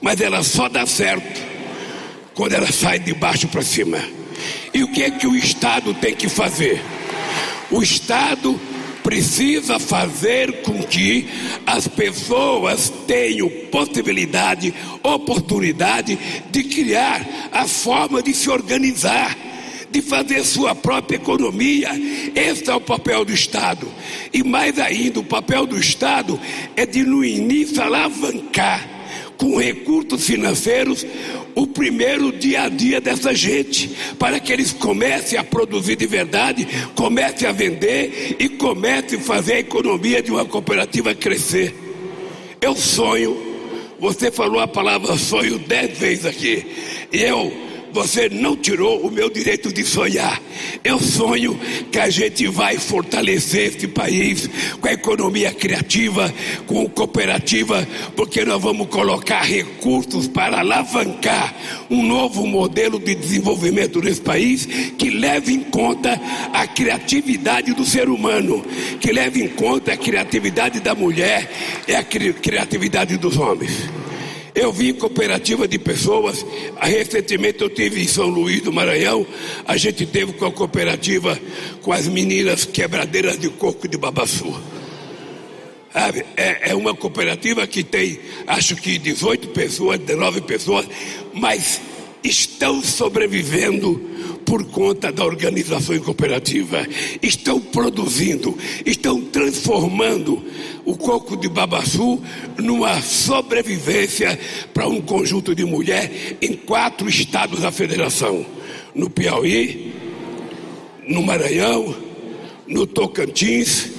Mas 0.00 0.20
ela 0.20 0.42
só 0.42 0.68
dá 0.68 0.84
certo 0.84 1.51
quando 2.34 2.54
ela 2.54 2.70
sai 2.70 2.98
de 2.98 3.14
baixo 3.14 3.48
para 3.48 3.62
cima. 3.62 3.98
E 4.72 4.82
o 4.82 4.88
que 4.88 5.02
é 5.02 5.10
que 5.10 5.26
o 5.26 5.36
Estado 5.36 5.94
tem 5.94 6.14
que 6.14 6.28
fazer? 6.28 6.82
O 7.70 7.82
Estado 7.82 8.58
precisa 9.02 9.78
fazer 9.78 10.62
com 10.62 10.82
que 10.82 11.28
as 11.66 11.88
pessoas 11.88 12.92
tenham 13.06 13.48
possibilidade, 13.70 14.72
oportunidade 15.02 16.18
de 16.50 16.62
criar 16.64 17.26
a 17.52 17.66
forma 17.66 18.22
de 18.22 18.32
se 18.32 18.48
organizar, 18.48 19.36
de 19.90 20.00
fazer 20.00 20.44
sua 20.44 20.74
própria 20.74 21.16
economia. 21.16 21.90
Esse 22.34 22.70
é 22.70 22.74
o 22.74 22.80
papel 22.80 23.24
do 23.24 23.32
Estado. 23.32 23.86
E 24.32 24.42
mais 24.42 24.78
ainda, 24.78 25.20
o 25.20 25.24
papel 25.24 25.66
do 25.66 25.78
Estado 25.78 26.40
é 26.76 26.86
de, 26.86 27.02
no 27.02 27.24
início, 27.24 27.82
alavancar 27.82 28.88
com 29.36 29.58
recursos 29.58 30.24
financeiros 30.24 31.04
o 31.54 31.66
primeiro 31.66 32.32
dia 32.32 32.62
a 32.62 32.68
dia 32.68 33.00
dessa 33.00 33.34
gente, 33.34 33.90
para 34.18 34.40
que 34.40 34.52
eles 34.52 34.72
comecem 34.72 35.38
a 35.38 35.44
produzir 35.44 35.96
de 35.96 36.06
verdade, 36.06 36.66
comecem 36.94 37.48
a 37.48 37.52
vender 37.52 38.36
e 38.38 38.48
comecem 38.48 39.18
a 39.18 39.22
fazer 39.22 39.54
a 39.54 39.60
economia 39.60 40.22
de 40.22 40.30
uma 40.30 40.44
cooperativa 40.44 41.14
crescer. 41.14 41.74
Eu 42.60 42.76
sonho, 42.76 43.36
você 43.98 44.30
falou 44.30 44.60
a 44.60 44.68
palavra 44.68 45.16
sonho 45.16 45.58
dez 45.58 45.98
vezes 45.98 46.26
aqui, 46.26 46.64
eu 47.12 47.71
você 47.92 48.28
não 48.28 48.56
tirou 48.56 49.06
o 49.06 49.10
meu 49.10 49.28
direito 49.28 49.72
de 49.72 49.84
sonhar. 49.84 50.40
Eu 50.82 50.98
sonho 50.98 51.58
que 51.90 51.98
a 51.98 52.08
gente 52.08 52.46
vai 52.48 52.78
fortalecer 52.78 53.68
este 53.68 53.86
país 53.86 54.48
com 54.80 54.88
a 54.88 54.92
economia 54.92 55.52
criativa, 55.52 56.32
com 56.66 56.88
cooperativa, 56.88 57.86
porque 58.16 58.44
nós 58.44 58.60
vamos 58.60 58.88
colocar 58.88 59.42
recursos 59.42 60.26
para 60.26 60.60
alavancar 60.60 61.54
um 61.90 62.02
novo 62.02 62.46
modelo 62.46 62.98
de 62.98 63.14
desenvolvimento 63.14 64.00
nesse 64.00 64.20
país 64.20 64.66
que 64.96 65.10
leve 65.10 65.52
em 65.52 65.60
conta 65.60 66.20
a 66.52 66.66
criatividade 66.66 67.72
do 67.74 67.84
ser 67.84 68.08
humano, 68.08 68.64
que 69.00 69.12
leve 69.12 69.42
em 69.42 69.48
conta 69.48 69.92
a 69.92 69.96
criatividade 69.96 70.80
da 70.80 70.94
mulher 70.94 71.50
e 71.86 71.94
a 71.94 72.02
criatividade 72.02 73.16
dos 73.16 73.36
homens. 73.36 74.11
Eu 74.54 74.72
vi 74.72 74.92
cooperativa 74.92 75.66
de 75.66 75.78
pessoas. 75.78 76.44
Recentemente 76.78 77.62
eu 77.62 77.70
tive 77.70 78.02
em 78.02 78.06
São 78.06 78.28
Luís 78.28 78.62
do 78.62 78.72
Maranhão. 78.72 79.26
A 79.66 79.76
gente 79.76 80.04
teve 80.04 80.32
com 80.34 80.44
a 80.44 80.52
cooperativa 80.52 81.38
com 81.80 81.92
as 81.92 82.06
meninas 82.06 82.64
quebradeiras 82.64 83.38
de 83.38 83.48
coco 83.48 83.88
de 83.88 83.96
Babaçu. 83.96 84.54
É, 86.36 86.70
é 86.70 86.74
uma 86.74 86.94
cooperativa 86.94 87.66
que 87.66 87.82
tem, 87.82 88.18
acho 88.46 88.76
que 88.76 88.98
18 88.98 89.48
pessoas, 89.48 89.98
19 89.98 90.40
pessoas, 90.42 90.86
mas 91.34 91.80
estão 92.22 92.82
sobrevivendo 92.82 94.00
por 94.44 94.64
conta 94.66 95.10
da 95.10 95.24
organização 95.24 95.98
cooperativa. 96.00 96.86
Estão 97.22 97.60
produzindo, 97.60 98.56
estão 98.84 99.20
transformando 99.20 100.42
o 100.84 100.96
coco 100.96 101.36
de 101.36 101.48
Babaçu 101.48 102.22
numa 102.58 103.00
sobrevivência 103.00 104.38
para 104.74 104.88
um 104.88 105.00
conjunto 105.00 105.54
de 105.54 105.64
mulheres 105.64 106.36
em 106.40 106.54
quatro 106.54 107.08
estados 107.08 107.60
da 107.60 107.72
federação: 107.72 108.44
no 108.94 109.08
Piauí, 109.08 109.92
no 111.06 111.22
Maranhão, 111.22 111.94
no 112.66 112.86
Tocantins 112.86 113.90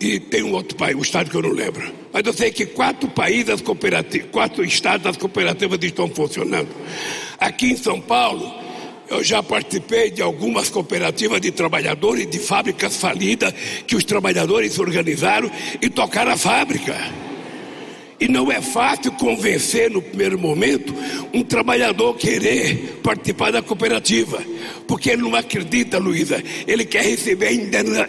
e 0.00 0.18
tem 0.18 0.42
um 0.42 0.52
outro 0.52 0.76
país, 0.76 0.96
um 0.96 1.02
estado 1.02 1.30
que 1.30 1.36
eu 1.36 1.42
não 1.42 1.52
lembro. 1.52 1.92
Mas 2.12 2.26
eu 2.26 2.32
sei 2.32 2.50
que 2.50 2.66
quatro 2.66 3.08
países 3.08 3.62
quatro 4.32 4.64
estados 4.64 5.04
das 5.04 5.16
cooperativas 5.16 5.78
estão 5.80 6.08
funcionando. 6.08 6.68
Aqui 7.42 7.72
em 7.72 7.76
São 7.76 8.00
Paulo, 8.00 8.54
eu 9.08 9.24
já 9.24 9.42
participei 9.42 10.12
de 10.12 10.22
algumas 10.22 10.68
cooperativas 10.68 11.40
de 11.40 11.50
trabalhadores 11.50 12.30
de 12.30 12.38
fábricas 12.38 12.96
falidas 12.96 13.52
que 13.84 13.96
os 13.96 14.04
trabalhadores 14.04 14.78
organizaram 14.78 15.50
e 15.80 15.90
tocaram 15.90 16.30
a 16.30 16.36
fábrica. 16.36 16.96
E 18.22 18.28
não 18.28 18.52
é 18.52 18.62
fácil 18.62 19.10
convencer 19.10 19.90
no 19.90 20.00
primeiro 20.00 20.38
momento 20.38 20.94
um 21.34 21.42
trabalhador 21.42 22.14
querer 22.14 23.00
participar 23.02 23.50
da 23.50 23.60
cooperativa, 23.60 24.40
porque 24.86 25.10
ele 25.10 25.22
não 25.22 25.34
acredita, 25.34 25.98
Luísa, 25.98 26.40
ele 26.64 26.84
quer 26.84 27.02
receber 27.02 27.48
a 27.48 27.52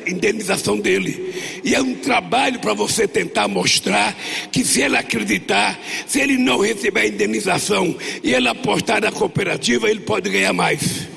indenização 0.08 0.78
dele. 0.78 1.34
E 1.64 1.74
é 1.74 1.82
um 1.82 1.96
trabalho 1.96 2.60
para 2.60 2.76
você 2.76 3.08
tentar 3.08 3.48
mostrar 3.48 4.16
que 4.52 4.64
se 4.64 4.82
ele 4.82 4.98
acreditar, 4.98 5.80
se 6.06 6.20
ele 6.20 6.38
não 6.38 6.62
receber 6.62 7.00
a 7.00 7.08
indenização 7.08 7.98
e 8.24 8.36
ele 8.36 8.48
apostar 8.48 9.02
na 9.02 9.12
cooperativa, 9.12 9.90
ele 9.90 10.02
pode 10.02 10.30
ganhar 10.30 10.54
mais. 10.54 11.08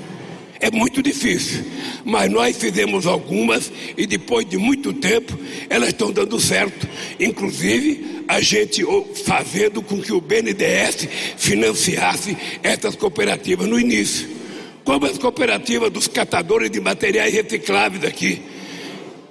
É 0.61 0.71
muito 0.71 1.03
difícil, 1.03 1.65
mas 2.05 2.31
nós 2.31 2.57
fizemos 2.57 3.07
algumas 3.07 3.71
e 3.97 4.07
depois 4.07 4.49
de 4.49 4.57
muito 4.57 4.93
tempo 4.93 5.39
elas 5.69 5.91
estão 5.91 6.11
dando 6.11 6.41
certo. 6.41 6.89
Inclusive, 7.21 8.25
a 8.27 8.41
gente 8.41 8.83
fazendo 9.25 9.83
com 9.83 10.01
que 10.01 10.13
o 10.13 10.21
BNDES 10.21 11.09
financiasse 11.37 12.37
essas 12.63 12.97
cooperativas 12.97 13.69
no 13.69 13.79
início, 13.79 14.29
como 14.85 15.07
as 15.07 15.19
cooperativas 15.19 15.91
dos 15.91 16.09
catadores 16.09 16.71
de 16.71 16.81
materiais 16.81 17.33
recicláveis 17.33 18.05
aqui. 18.05 18.56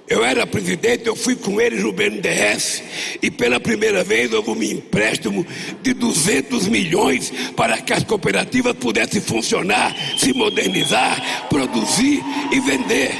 Eu 0.08 0.24
era 0.24 0.46
presidente, 0.46 1.08
eu 1.08 1.16
fui 1.16 1.34
com 1.34 1.60
eles 1.60 1.82
no 1.82 1.90
BNDES 1.90 2.80
e 3.20 3.28
pela 3.28 3.58
primeira 3.58 4.04
vez 4.04 4.32
houve 4.32 4.50
um 4.50 4.62
empréstimo 4.62 5.44
de 5.82 5.92
200 5.94 6.68
milhões 6.68 7.32
para 7.56 7.78
que 7.78 7.92
as 7.92 8.04
cooperativas 8.04 8.74
pudessem 8.74 9.20
funcionar, 9.20 9.96
se 10.16 10.32
modernizar, 10.32 11.48
produzir 11.48 12.22
e 12.52 12.60
vender. 12.60 13.10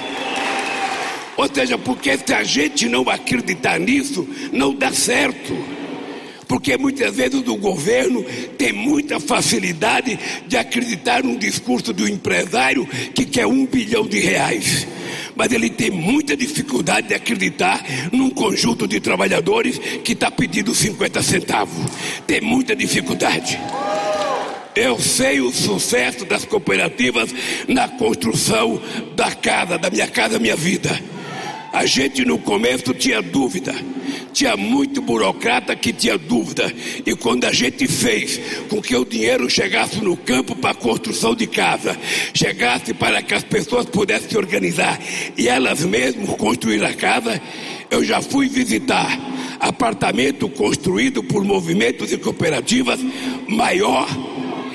Ou 1.36 1.52
seja, 1.52 1.76
porque 1.76 2.16
se 2.18 2.32
a 2.32 2.44
gente 2.44 2.88
não 2.88 3.10
acreditar 3.10 3.80
nisso, 3.80 4.26
não 4.52 4.72
dá 4.72 4.92
certo. 4.92 5.58
Porque 6.46 6.76
muitas 6.76 7.16
vezes 7.16 7.42
o 7.48 7.56
governo 7.56 8.24
tem 8.56 8.72
muita 8.72 9.18
facilidade 9.18 10.16
de 10.46 10.56
acreditar 10.56 11.24
num 11.24 11.36
discurso 11.36 11.92
do 11.92 12.08
empresário 12.08 12.86
que 13.12 13.24
quer 13.24 13.44
um 13.44 13.66
bilhão 13.66 14.06
de 14.06 14.20
reais 14.20 14.86
mas 15.36 15.52
ele 15.52 15.68
tem 15.68 15.90
muita 15.90 16.34
dificuldade 16.36 17.08
de 17.08 17.14
acreditar 17.14 17.84
num 18.10 18.30
conjunto 18.30 18.88
de 18.88 18.98
trabalhadores 18.98 19.78
que 20.02 20.12
está 20.12 20.30
pedindo 20.30 20.74
50 20.74 21.22
centavos. 21.22 21.86
Tem 22.26 22.40
muita 22.40 22.74
dificuldade. 22.74 23.60
Eu 24.74 24.98
sei 24.98 25.40
o 25.40 25.52
sucesso 25.52 26.24
das 26.24 26.44
cooperativas 26.44 27.32
na 27.68 27.88
construção 27.88 28.80
da 29.14 29.30
casa, 29.34 29.78
da 29.78 29.90
minha 29.90 30.08
casa, 30.08 30.38
minha 30.38 30.56
vida. 30.56 30.98
A 31.72 31.84
gente 31.84 32.24
no 32.24 32.38
começo 32.38 32.94
tinha 32.94 33.20
dúvida, 33.20 33.74
tinha 34.36 34.54
muito 34.54 35.00
burocrata 35.00 35.74
que 35.74 35.94
tinha 35.94 36.18
dúvida. 36.18 36.70
E 37.06 37.16
quando 37.16 37.46
a 37.46 37.52
gente 37.52 37.88
fez 37.88 38.38
com 38.68 38.82
que 38.82 38.94
o 38.94 39.02
dinheiro 39.02 39.48
chegasse 39.48 39.96
no 40.04 40.14
campo 40.14 40.54
para 40.54 40.72
a 40.72 40.74
construção 40.74 41.34
de 41.34 41.46
casa, 41.46 41.96
chegasse 42.34 42.92
para 42.92 43.22
que 43.22 43.32
as 43.32 43.42
pessoas 43.42 43.86
pudessem 43.86 44.28
se 44.28 44.36
organizar 44.36 45.00
e 45.38 45.48
elas 45.48 45.82
mesmas 45.82 46.28
construir 46.36 46.84
a 46.84 46.92
casa, 46.92 47.40
eu 47.90 48.04
já 48.04 48.20
fui 48.20 48.46
visitar 48.46 49.18
apartamento 49.58 50.50
construído 50.50 51.22
por 51.22 51.42
movimentos 51.42 52.12
e 52.12 52.18
cooperativas 52.18 53.00
maior 53.48 54.06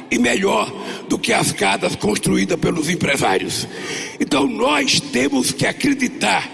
e 0.09 0.17
melhor 0.17 0.73
do 1.07 1.19
que 1.19 1.31
as 1.31 1.51
casas 1.51 1.95
construídas 1.95 2.59
pelos 2.59 2.89
empresários. 2.89 3.67
Então 4.19 4.47
nós 4.47 4.99
temos 4.99 5.51
que 5.51 5.67
acreditar 5.67 6.49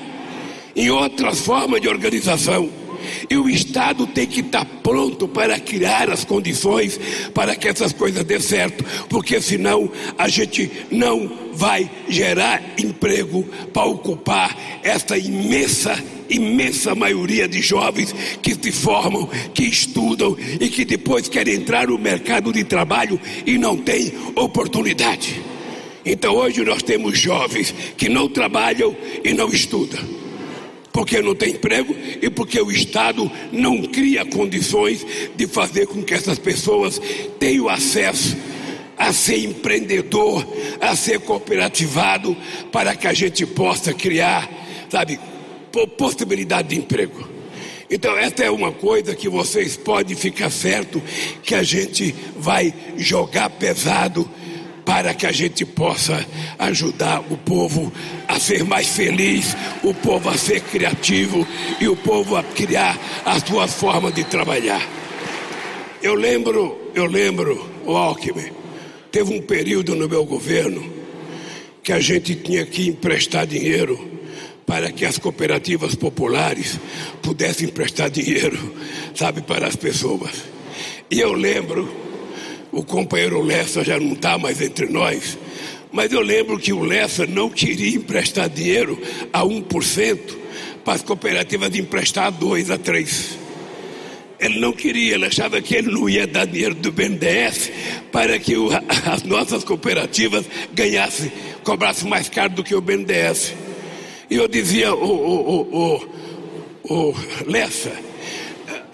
em 0.76 0.90
outras 0.90 1.40
formas 1.40 1.80
de 1.80 1.88
organização. 1.88 2.87
E 3.30 3.38
o 3.38 3.50
Estado 3.50 4.08
tem 4.08 4.26
que 4.26 4.42
estar 4.42 4.66
pronto 4.66 5.28
para 5.28 5.60
criar 5.60 6.10
as 6.10 6.24
condições 6.24 7.00
para 7.34 7.56
que 7.56 7.68
essas 7.68 7.94
coisas 7.94 8.24
dê 8.24 8.40
certo, 8.40 8.84
porque 9.10 9.40
senão 9.42 9.92
a 10.18 10.28
gente 10.28 10.72
não 10.92 11.30
vai 11.54 11.90
gerar 12.08 12.62
emprego 12.78 13.44
para 13.74 13.86
ocupar 13.86 14.56
essa 14.84 15.18
imensa, 15.18 16.02
imensa 16.30 16.94
maioria 16.94 17.48
de 17.48 17.62
jovens 17.62 18.14
que 18.42 18.54
se 18.54 18.72
formam, 18.72 19.28
que 19.54 19.64
estudam 19.64 20.38
e 20.60 20.70
que 20.70 20.86
depois 20.86 21.28
querem 21.28 21.56
entrar 21.56 21.88
no 21.88 21.98
mercado 21.98 22.54
de 22.54 22.64
trabalho 22.64 23.20
e 23.46 23.58
não 23.58 23.76
têm 23.76 24.14
oportunidade. 24.36 25.42
Então 26.06 26.36
hoje 26.36 26.64
nós 26.64 26.84
temos 26.84 27.18
jovens 27.18 27.74
que 27.98 28.08
não 28.08 28.30
trabalham 28.30 28.96
e 29.24 29.34
não 29.34 29.50
estudam 29.50 30.27
porque 30.98 31.22
não 31.22 31.36
tem 31.36 31.51
emprego 31.51 31.96
e 32.20 32.27
porque 32.27 32.60
o 32.60 32.72
Estado 32.72 33.32
não 33.51 33.84
cria 33.84 34.25
condições 34.25 35.06
de 35.36 35.46
fazer 35.46 35.86
com 35.86 36.01
que 36.01 36.12
essas 36.12 36.39
pessoas 36.39 37.00
tenham 37.39 37.70
acesso 37.70 38.36
a 38.98 39.13
ser 39.13 39.38
empreendedor, 39.38 40.43
a 40.82 40.95
ser 40.95 41.19
cooperativado, 41.19 42.36
para 42.72 42.95
que 42.95 43.06
a 43.06 43.13
gente 43.13 43.45
possa 43.45 43.93
criar, 43.93 44.50
sabe, 44.89 45.19
possibilidade 45.95 46.69
de 46.69 46.78
emprego. 46.78 47.30
Então, 47.91 48.17
essa 48.17 48.45
é 48.45 48.50
uma 48.50 48.72
coisa 48.72 49.15
que 49.15 49.30
vocês 49.30 49.78
podem 49.78 50.17
ficar 50.17 50.50
certo 50.50 51.00
que 51.43 51.54
a 51.54 51.62
gente 51.62 52.15
vai 52.36 52.74
jogar 52.98 53.52
pesado 53.52 54.28
para 54.88 55.13
que 55.13 55.26
a 55.26 55.34
gente 55.34 55.65
possa 55.65 56.26
ajudar 56.58 57.19
o 57.30 57.36
povo 57.36 57.91
a 58.26 58.39
ser 58.39 58.63
mais 58.63 58.88
feliz, 58.88 59.54
o 59.84 59.93
povo 59.93 60.30
a 60.30 60.38
ser 60.38 60.62
criativo 60.62 61.45
e 61.82 61.89
o 61.89 61.95
povo 61.97 62.38
a 62.38 62.41
criar 62.41 62.97
as 63.26 63.43
suas 63.43 63.73
formas 63.73 64.13
de 64.13 64.23
trabalhar. 64.23 64.82
Eu 66.02 66.15
lembro, 66.15 66.89
eu 66.95 67.06
lembro, 67.06 67.69
o 67.86 67.97
Alckmin, 67.97 68.50
teve 69.12 69.38
um 69.38 69.41
período 69.41 69.93
no 69.93 70.08
meu 70.08 70.23
governo 70.23 70.89
que 71.84 71.91
a 71.91 72.00
gente 72.00 72.34
tinha 72.36 72.65
que 72.65 72.88
emprestar 72.88 73.45
dinheiro 73.45 74.00
para 74.65 74.89
que 74.89 75.04
as 75.04 75.17
cooperativas 75.17 75.95
populares 75.95 76.80
pudessem 77.21 77.67
emprestar 77.67 78.10
dinheiro, 78.10 78.73
sabe, 79.13 79.41
para 79.41 79.67
as 79.67 79.76
pessoas. 79.76 80.32
E 81.12 81.19
eu 81.19 81.34
lembro 81.34 82.07
o 82.78 82.84
companheiro 82.84 83.42
Lessa 83.42 83.84
já 83.84 84.00
não 84.00 84.13
está 84.13 84.38
mais 84.38 84.62
entre 84.62 84.86
nós, 84.86 85.36
mas 85.92 86.12
eu 86.12 86.22
lembro 86.22 86.60
que 86.60 86.72
o 86.72 86.84
Lessa 86.84 87.26
não 87.26 87.50
queria 87.50 87.96
emprestar 87.98 88.48
dinheiro 88.48 89.02
a 89.34 89.42
1% 89.42 90.20
para 90.86 90.94
as 90.94 91.02
cooperativas 91.02 91.76
emprestar 91.76 92.28
a 92.28 92.30
2 92.30 92.70
a 92.70 92.78
3. 92.78 93.40
Ele 94.40 94.60
não 94.60 94.72
queria, 94.72 95.16
ele 95.16 95.26
achava 95.26 95.60
que 95.60 95.76
ele 95.76 95.92
não 95.92 96.08
ia 96.08 96.28
dar 96.28 96.46
dinheiro 96.46 96.76
do 96.76 96.92
BNDES 96.92 97.72
para 98.12 98.38
que 98.38 98.56
o, 98.56 98.70
as 99.12 99.24
nossas 99.24 99.63
cooperativas 99.63 100.46
ganhassem, 100.72 101.32
cobrassem 101.63 102.08
mais 102.08 102.30
caro 102.30 102.54
do 102.54 102.63
que 102.63 102.76
o 102.76 102.82
BNDES. 102.82 103.56
E 104.30 104.36
eu 104.36 104.48
dizia, 104.48 104.94
o, 104.94 106.06
Lessa, 107.48 107.92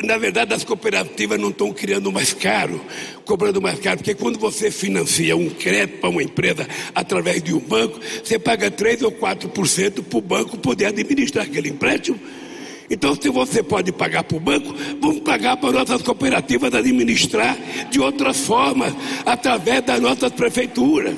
na 0.02 0.18
verdade, 0.18 0.54
as 0.54 0.64
cooperativas 0.64 1.40
não 1.40 1.50
estão 1.50 1.72
criando 1.72 2.12
mais 2.12 2.34
caro, 2.34 2.82
cobrando 3.26 3.62
mais 3.62 3.80
caro, 3.80 3.98
porque 3.98 4.14
quando 4.14 4.40
você 4.40 4.72
financia 4.72 5.36
um 5.36 5.50
crédito 5.50 6.00
para 6.00 6.10
uma 6.10 6.24
empresa 6.24 6.68
através 6.94 7.42
de 7.42 7.54
um 7.54 7.60
banco, 7.60 8.00
você 8.24 8.40
paga 8.40 8.70
3 8.72 9.04
ou 9.04 9.12
4% 9.12 10.04
para 10.04 10.18
o 10.18 10.22
banco 10.22 10.58
poder 10.58 10.88
administrar 10.88 11.46
aquele 11.46 11.70
empréstimo. 11.70 12.20
Então, 12.90 13.16
se 13.16 13.30
você 13.30 13.64
pode 13.64 13.92
pagar 13.92 14.24
para 14.24 14.38
o 14.38 14.40
banco, 14.40 14.76
vamos 15.00 15.22
pagar 15.22 15.58
para 15.58 15.72
nossas 15.72 16.02
cooperativas 16.02 16.74
administrar 16.74 17.58
de 17.90 18.00
outras 18.00 18.42
formas, 18.42 18.94
através 19.26 19.82
das 19.84 20.00
nossas 20.00 20.32
prefeituras. 20.32 21.16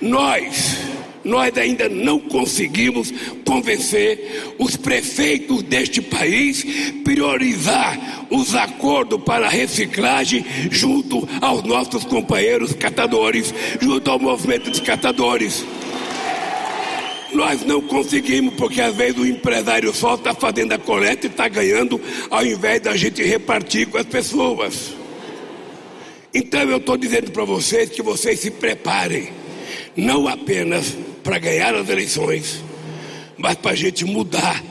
Nós, 0.00 0.76
nós 1.24 1.56
ainda 1.56 1.88
não 1.88 2.20
conseguimos 2.20 3.12
convencer 3.44 4.54
os 4.58 4.76
prefeitos 4.76 5.62
deste 5.62 6.02
país 6.02 6.64
priorizar 7.04 8.26
os 8.30 8.54
acordos 8.54 9.22
para 9.22 9.48
reciclagem 9.48 10.44
junto 10.70 11.28
aos 11.40 11.62
nossos 11.62 12.04
companheiros 12.04 12.72
catadores, 12.72 13.54
junto 13.80 14.10
ao 14.10 14.18
movimento 14.18 14.70
dos 14.70 14.80
catadores. 14.80 15.64
Nós 17.32 17.64
não 17.64 17.80
conseguimos, 17.80 18.54
porque 18.54 18.80
às 18.80 18.94
vezes 18.94 19.18
o 19.18 19.26
empresário 19.26 19.92
só 19.92 20.14
está 20.14 20.34
fazendo 20.34 20.72
a 20.72 20.78
coleta 20.78 21.26
e 21.26 21.30
está 21.30 21.48
ganhando, 21.48 22.00
ao 22.30 22.46
invés 22.46 22.80
da 22.80 22.96
gente 22.96 23.22
repartir 23.22 23.86
com 23.88 23.98
as 23.98 24.06
pessoas. 24.06 24.94
Então 26.32 26.60
eu 26.62 26.78
estou 26.78 26.96
dizendo 26.96 27.30
para 27.32 27.44
vocês 27.44 27.90
que 27.90 28.02
vocês 28.02 28.40
se 28.40 28.50
preparem, 28.50 29.30
não 29.96 30.28
apenas 30.28 30.96
para 31.24 31.38
ganhar 31.38 31.74
as 31.74 31.88
eleições, 31.88 32.62
mas 33.36 33.56
para 33.56 33.72
a 33.72 33.74
gente 33.74 34.04
mudar 34.04 34.62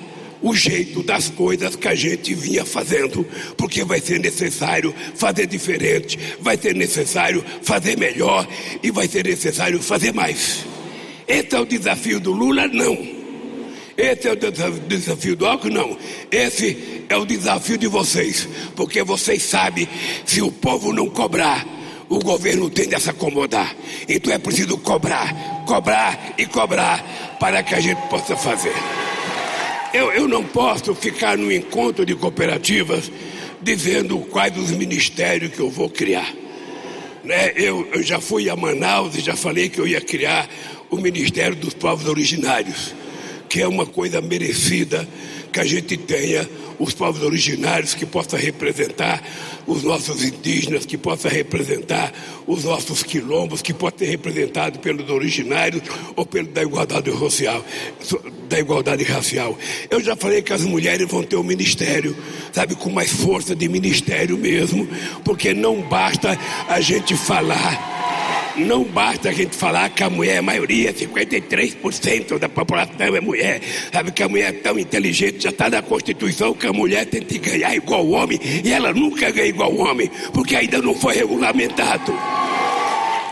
o 0.41 0.53
jeito 0.53 1.01
das 1.01 1.29
coisas 1.29 1.75
que 1.75 1.87
a 1.87 1.95
gente 1.95 2.33
vinha 2.33 2.65
fazendo, 2.65 3.25
porque 3.57 3.83
vai 3.83 3.99
ser 3.99 4.19
necessário 4.19 4.93
fazer 5.15 5.47
diferente, 5.47 6.19
vai 6.39 6.57
ser 6.57 6.75
necessário 6.75 7.43
fazer 7.61 7.97
melhor 7.97 8.47
e 8.83 8.91
vai 8.91 9.07
ser 9.07 9.25
necessário 9.25 9.81
fazer 9.81 10.13
mais. 10.13 10.65
Esse 11.27 11.55
é 11.55 11.59
o 11.59 11.65
desafio 11.65 12.19
do 12.19 12.31
Lula? 12.31 12.67
Não. 12.67 13.23
Esse 13.95 14.27
é 14.27 14.33
o 14.33 14.35
desafio 14.87 15.35
do 15.35 15.45
Alckmin? 15.45 15.73
Não. 15.73 15.97
Esse 16.29 17.05
é 17.07 17.15
o 17.15 17.25
desafio 17.25 17.77
de 17.77 17.87
vocês, 17.87 18.47
porque 18.75 19.01
vocês 19.01 19.41
sabem, 19.43 19.87
se 20.25 20.41
o 20.41 20.51
povo 20.51 20.91
não 20.91 21.09
cobrar, 21.09 21.65
o 22.09 22.19
governo 22.19 22.69
tende 22.69 22.95
a 22.95 22.99
se 22.99 23.09
acomodar. 23.09 23.75
Então 24.07 24.33
é 24.33 24.37
preciso 24.37 24.77
cobrar, 24.77 25.63
cobrar 25.65 26.33
e 26.37 26.45
cobrar 26.45 27.37
para 27.39 27.63
que 27.63 27.75
a 27.75 27.79
gente 27.79 28.01
possa 28.09 28.35
fazer. 28.35 28.73
Eu, 29.93 30.11
eu 30.11 30.27
não 30.27 30.43
posso 30.43 30.95
ficar 30.95 31.37
no 31.37 31.51
encontro 31.51 32.05
de 32.05 32.15
cooperativas 32.15 33.11
dizendo 33.61 34.17
quais 34.19 34.57
os 34.57 34.71
ministérios 34.71 35.53
que 35.53 35.59
eu 35.59 35.69
vou 35.69 35.89
criar. 35.89 36.33
Né? 37.23 37.53
Eu, 37.55 37.87
eu 37.93 38.03
já 38.03 38.19
fui 38.19 38.49
a 38.49 38.55
Manaus 38.55 39.15
e 39.15 39.21
já 39.21 39.35
falei 39.35 39.69
que 39.69 39.79
eu 39.79 39.87
ia 39.87 40.01
criar 40.01 40.49
o 40.89 40.97
Ministério 40.97 41.55
dos 41.55 41.73
Povos 41.73 42.07
Originários, 42.07 42.93
que 43.47 43.61
é 43.61 43.67
uma 43.67 43.85
coisa 43.85 44.21
merecida 44.21 45.07
que 45.53 45.59
a 45.59 45.65
gente 45.65 45.95
tenha 45.95 46.49
os 46.79 46.93
povos 46.93 47.21
originários, 47.21 47.93
que 47.93 48.05
possa 48.05 48.35
representar 48.35 49.23
os 49.67 49.83
nossos 49.83 50.23
indígenas, 50.23 50.85
que 50.85 50.97
possa 50.97 51.29
representar 51.29 52.11
os 52.47 52.63
nossos 52.63 53.03
quilombos, 53.03 53.61
que 53.61 53.73
possa 53.73 53.99
ser 53.99 54.05
representado 54.05 54.79
pelos 54.79 55.09
originários 55.09 55.83
ou 56.15 56.25
pelo 56.25 56.47
da 56.47 56.63
igualdade 56.63 57.11
da 58.49 58.59
igualdade 58.59 59.03
racial. 59.03 59.57
Eu 59.89 60.01
já 60.01 60.15
falei 60.15 60.41
que 60.41 60.51
as 60.51 60.63
mulheres 60.63 61.07
vão 61.07 61.23
ter 61.23 61.35
um 61.35 61.43
ministério, 61.43 62.15
sabe, 62.51 62.75
com 62.75 62.89
mais 62.89 63.11
força 63.11 63.55
de 63.55 63.69
ministério 63.69 64.37
mesmo, 64.37 64.87
porque 65.23 65.53
não 65.53 65.81
basta 65.81 66.37
a 66.67 66.81
gente 66.81 67.15
falar 67.15 67.93
não 68.57 68.83
basta 68.83 69.29
a 69.29 69.33
gente 69.33 69.55
falar 69.55 69.89
que 69.89 70.03
a 70.03 70.09
mulher 70.09 70.35
é 70.35 70.37
a 70.37 70.41
maioria, 70.41 70.93
53% 70.93 72.37
da 72.37 72.47
população 72.47 73.15
é 73.15 73.21
mulher. 73.21 73.61
Sabe 73.91 74.11
que 74.11 74.23
a 74.23 74.29
mulher 74.29 74.49
é 74.49 74.51
tão 74.51 74.77
inteligente, 74.77 75.43
já 75.43 75.49
está 75.49 75.69
na 75.69 75.81
Constituição 75.81 76.53
que 76.53 76.67
a 76.67 76.73
mulher 76.73 77.05
tem 77.05 77.21
que 77.21 77.39
ganhar 77.39 77.75
igual 77.75 78.05
o 78.05 78.11
homem. 78.11 78.39
E 78.63 78.71
ela 78.71 78.93
nunca 78.93 79.31
ganha 79.31 79.47
igual 79.47 79.71
o 79.71 79.79
homem, 79.79 80.09
porque 80.33 80.55
ainda 80.55 80.81
não 80.81 80.93
foi 80.93 81.15
regulamentado. 81.15 82.13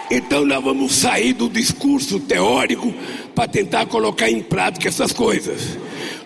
Então 0.10 0.44
nós 0.46 0.64
vamos 0.64 0.94
sair 0.94 1.34
do 1.34 1.48
discurso 1.48 2.20
teórico 2.20 2.94
para 3.34 3.48
tentar 3.48 3.86
colocar 3.86 4.30
em 4.30 4.42
prática 4.42 4.90
essas 4.90 5.14
coisas. 5.14 5.78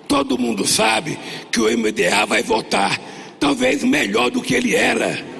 Todo 0.07 0.37
mundo 0.37 0.65
sabe 0.65 1.19
que 1.51 1.59
o 1.59 1.77
MDA 1.77 2.25
vai 2.25 2.41
votar, 2.41 2.99
talvez 3.39 3.83
melhor 3.83 4.31
do 4.31 4.41
que 4.41 4.55
ele 4.55 4.75
era. 4.75 5.34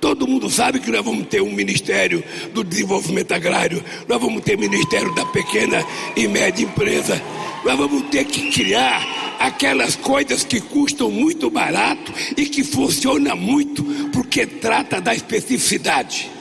Todo 0.00 0.26
mundo 0.26 0.50
sabe 0.50 0.80
que 0.80 0.90
nós 0.90 1.04
vamos 1.04 1.26
ter 1.26 1.40
um 1.42 1.52
Ministério 1.52 2.22
do 2.52 2.62
Desenvolvimento 2.62 3.32
Agrário, 3.32 3.82
nós 4.06 4.20
vamos 4.20 4.42
ter 4.42 4.58
Ministério 4.58 5.14
da 5.14 5.24
Pequena 5.26 5.84
e 6.14 6.28
Média 6.28 6.64
Empresa, 6.64 7.20
nós 7.64 7.76
vamos 7.76 8.02
ter 8.10 8.24
que 8.24 8.50
criar 8.50 9.36
aquelas 9.38 9.96
coisas 9.96 10.44
que 10.44 10.60
custam 10.60 11.10
muito 11.10 11.50
barato 11.50 12.12
e 12.36 12.46
que 12.46 12.62
funcionam 12.62 13.36
muito 13.36 13.82
porque 14.12 14.46
trata 14.46 15.00
da 15.00 15.14
especificidade. 15.14 16.35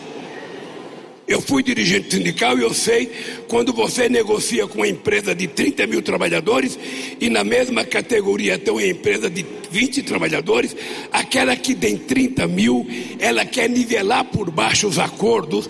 Eu 1.28 1.42
fui 1.42 1.64
dirigente 1.64 2.16
sindical 2.16 2.58
e 2.58 2.62
eu 2.62 2.74
sei 2.74 3.12
quando 3.48 3.74
você 3.74 4.08
negocia 4.08 4.68
com 4.68 4.80
uma 4.80 4.88
empresa 4.88 5.34
de 5.34 5.48
30 5.48 5.88
mil 5.88 6.02
trabalhadores 6.02 6.78
e 7.20 7.30
na 7.30 7.44
mesma 7.44 7.84
categoria 7.84 8.60
tem 8.60 8.72
uma 8.72 8.86
empresa 8.86 9.28
de 9.28 9.44
20 9.72 10.04
trabalhadores, 10.04 10.76
aquela 11.12 11.56
que 11.56 11.74
tem 11.74 11.98
30 11.98 12.48
mil, 12.48 12.88
ela 13.20 13.44
quer 13.44 13.68
nivelar 13.68 14.26
por 14.26 14.52
baixo 14.52 14.88
os 14.88 15.00
acordos, 15.00 15.68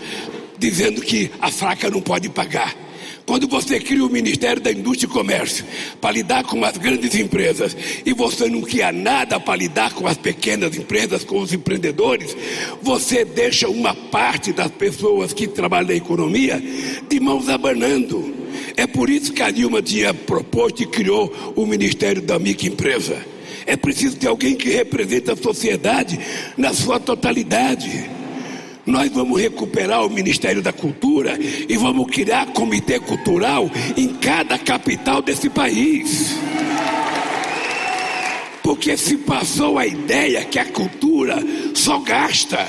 dizendo 0.58 1.02
que 1.02 1.32
a 1.40 1.50
fraca 1.50 1.90
não 1.90 2.02
pode 2.02 2.30
pagar. 2.30 2.85
Quando 3.26 3.48
você 3.48 3.80
cria 3.80 4.06
o 4.06 4.10
Ministério 4.10 4.62
da 4.62 4.72
Indústria 4.72 5.08
e 5.08 5.12
Comércio 5.12 5.66
para 6.00 6.12
lidar 6.12 6.44
com 6.44 6.64
as 6.64 6.78
grandes 6.78 7.16
empresas 7.16 7.76
e 8.06 8.14
você 8.14 8.48
não 8.48 8.62
cria 8.62 8.92
nada 8.92 9.40
para 9.40 9.56
lidar 9.56 9.94
com 9.94 10.06
as 10.06 10.16
pequenas 10.16 10.78
empresas, 10.78 11.24
com 11.24 11.40
os 11.40 11.52
empreendedores, 11.52 12.38
você 12.84 13.26
deixa 13.26 13.68
uma 13.68 13.96
parte 13.96 14.54
das 14.54 14.70
pessoas 14.70 15.34
que 15.34 15.48
trabalham 15.48 15.88
na 15.88 15.96
economia 15.96 16.62
de 17.10 17.20
mãos 17.20 17.50
abanando. 17.50 18.36
É 18.78 18.86
por 18.86 19.10
isso 19.10 19.34
que 19.34 19.42
a 19.42 19.50
Dilma 19.50 19.82
tinha 19.82 20.14
proposto 20.14 20.84
e 20.84 20.86
criou 20.86 21.34
o 21.56 21.66
Ministério 21.66 22.22
da 22.22 22.38
Microempresa. 22.38 23.18
É 23.66 23.76
preciso 23.76 24.18
ter 24.18 24.28
alguém 24.28 24.56
que 24.56 24.70
represente 24.70 25.32
a 25.32 25.36
sociedade 25.36 26.20
na 26.56 26.74
sua 26.74 27.00
totalidade. 27.00 28.15
Nós 28.86 29.12
vamos 29.12 29.42
recuperar 29.42 30.06
o 30.06 30.10
Ministério 30.10 30.62
da 30.62 30.72
Cultura 30.72 31.38
e 31.40 31.76
vamos 31.76 32.06
criar 32.12 32.46
comitê 32.48 33.00
cultural 33.00 33.70
em 33.98 34.10
cada 34.10 34.60
capital 34.60 35.24
desse 35.24 35.50
país. 35.50 36.36
Porque 38.62 38.96
se 38.96 39.18
passou 39.18 39.80
a 39.80 39.88
ideia 39.88 40.46
que 40.46 40.60
a 40.60 40.66
cultura 40.66 41.38
só 41.74 42.00
gasta. 42.00 42.68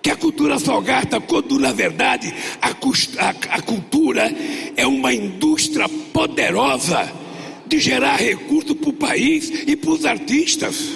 Que 0.00 0.10
a 0.10 0.16
cultura 0.16 0.58
só 0.58 0.80
gasta 0.80 1.20
quando, 1.20 1.58
na 1.58 1.72
verdade, 1.72 2.32
a, 2.62 2.68
a, 2.68 3.56
a 3.56 3.62
cultura 3.62 4.34
é 4.74 4.86
uma 4.86 5.12
indústria 5.12 5.86
poderosa 6.14 7.12
de 7.66 7.78
gerar 7.78 8.16
recursos 8.16 8.72
para 8.72 8.88
o 8.88 8.94
país 8.94 9.52
e 9.66 9.76
para 9.76 9.90
os 9.90 10.06
artistas. 10.06 10.92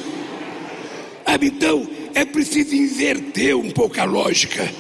Então, 1.42 1.87
é 2.14 2.24
preciso 2.24 2.74
inverter 2.74 3.57
um 3.57 3.70
pouco 3.70 4.00
a 4.00 4.05
lógica. 4.05 4.70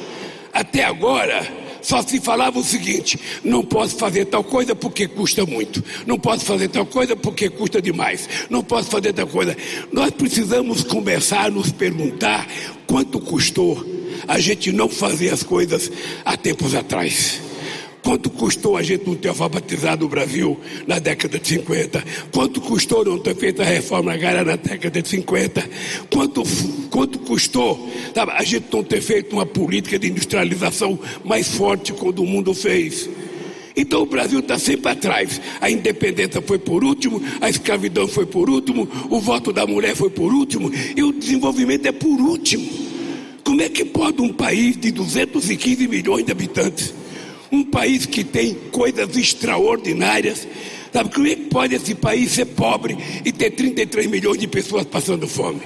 Até 0.52 0.84
agora, 0.84 1.46
só 1.82 2.02
se 2.02 2.20
falava 2.20 2.58
o 2.58 2.64
seguinte: 2.64 3.18
não 3.44 3.64
posso 3.64 3.96
fazer 3.96 4.24
tal 4.26 4.42
coisa 4.42 4.74
porque 4.74 5.06
custa 5.06 5.44
muito, 5.44 5.82
não 6.06 6.18
posso 6.18 6.44
fazer 6.44 6.68
tal 6.68 6.86
coisa 6.86 7.14
porque 7.14 7.50
custa 7.50 7.80
demais, 7.80 8.28
não 8.48 8.62
posso 8.62 8.90
fazer 8.90 9.12
tal 9.12 9.26
coisa. 9.26 9.56
Nós 9.92 10.10
precisamos 10.10 10.82
começar 10.82 11.46
a 11.46 11.50
nos 11.50 11.70
perguntar 11.70 12.46
quanto 12.86 13.20
custou 13.20 13.84
a 14.26 14.38
gente 14.38 14.72
não 14.72 14.88
fazer 14.88 15.30
as 15.30 15.42
coisas 15.42 15.90
há 16.24 16.36
tempos 16.36 16.74
atrás. 16.74 17.40
Quanto 18.04 18.28
custou 18.28 18.76
a 18.76 18.82
gente 18.82 19.06
não 19.06 19.16
ter 19.16 19.28
alfabetizado 19.28 20.04
no 20.04 20.10
Brasil 20.10 20.60
na 20.86 20.98
década 20.98 21.38
de 21.38 21.48
50? 21.48 22.04
Quanto 22.30 22.60
custou 22.60 23.02
não 23.02 23.18
ter 23.18 23.34
feito 23.34 23.62
a 23.62 23.64
reforma 23.64 24.12
agrária 24.12 24.44
na 24.44 24.56
década 24.56 25.00
de 25.00 25.08
50? 25.08 25.70
Quanto, 26.12 26.42
quanto 26.90 27.18
custou 27.20 27.90
sabe, 28.14 28.32
a 28.32 28.42
gente 28.44 28.66
não 28.70 28.84
ter 28.84 29.00
feito 29.00 29.32
uma 29.32 29.46
política 29.46 29.98
de 29.98 30.08
industrialização 30.08 30.98
mais 31.24 31.48
forte 31.48 31.94
quando 31.94 32.18
o 32.18 32.26
mundo 32.26 32.52
fez? 32.52 33.08
Então 33.74 34.02
o 34.02 34.06
Brasil 34.06 34.40
está 34.40 34.58
sempre 34.58 34.92
atrás. 34.92 35.40
A 35.58 35.70
independência 35.70 36.42
foi 36.42 36.58
por 36.58 36.84
último, 36.84 37.22
a 37.40 37.48
escravidão 37.48 38.06
foi 38.06 38.26
por 38.26 38.50
último, 38.50 38.86
o 39.08 39.18
voto 39.18 39.50
da 39.50 39.66
mulher 39.66 39.96
foi 39.96 40.10
por 40.10 40.30
último 40.30 40.70
e 40.94 41.02
o 41.02 41.10
desenvolvimento 41.10 41.86
é 41.86 41.92
por 41.92 42.20
último. 42.20 42.68
Como 43.42 43.62
é 43.62 43.68
que 43.70 43.82
pode 43.82 44.20
um 44.20 44.32
país 44.32 44.76
de 44.76 44.92
215 44.92 45.88
milhões 45.88 46.26
de 46.26 46.32
habitantes 46.32 46.92
um 47.54 47.64
país 47.64 48.04
que 48.06 48.24
tem 48.24 48.54
coisas 48.72 49.16
extraordinárias. 49.16 50.46
Sabe 50.92 51.10
como 51.12 51.26
é 51.26 51.34
que 51.34 51.42
pode 51.42 51.74
esse 51.74 51.94
país 51.94 52.32
ser 52.32 52.46
pobre 52.46 52.96
e 53.24 53.32
ter 53.32 53.50
33 53.50 54.06
milhões 54.06 54.38
de 54.38 54.46
pessoas 54.46 54.84
passando 54.84 55.26
fome? 55.26 55.60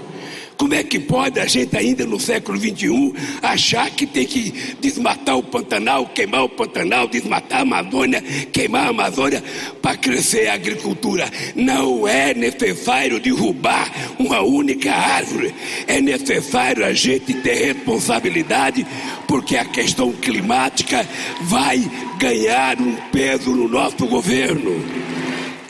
Como 0.59 0.75
é 0.75 0.83
que 0.83 0.99
pode 0.99 1.39
a 1.39 1.47
gente 1.47 1.77
ainda 1.77 2.05
no 2.05 2.19
século 2.19 2.59
21 2.59 3.15
achar 3.41 3.89
que 3.91 4.05
tem 4.05 4.27
que 4.27 4.51
desmatar 4.81 5.39
o 5.39 5.43
Pantanal, 5.43 6.05
queimar 6.07 6.43
o 6.43 6.49
Pantanal, 6.49 7.07
desmatar 7.07 7.61
a 7.61 7.63
Amazônia, 7.63 8.21
queimar 8.53 8.87
a 8.87 8.91
Amazônia 8.91 9.43
para 9.81 9.97
crescer 9.97 10.49
a 10.49 10.55
agricultura? 10.55 11.31
Não 11.55 12.09
é 12.09 12.35
necessário 12.35 13.21
derrubar 13.21 13.89
uma 14.19 14.41
única 14.41 14.93
árvore. 14.93 15.55
É 15.87 16.01
necessário 16.01 16.85
a 16.85 16.93
gente 16.93 17.35
ter 17.35 17.75
responsabilidade 17.75 18.85
porque 19.29 19.57
a 19.57 19.65
questão 19.65 20.11
climática 20.11 21.09
vai 21.43 21.89
ganhar 22.19 22.81
um 22.81 22.97
peso 23.13 23.55
no 23.55 23.69
nosso 23.69 24.05
governo 24.09 25.08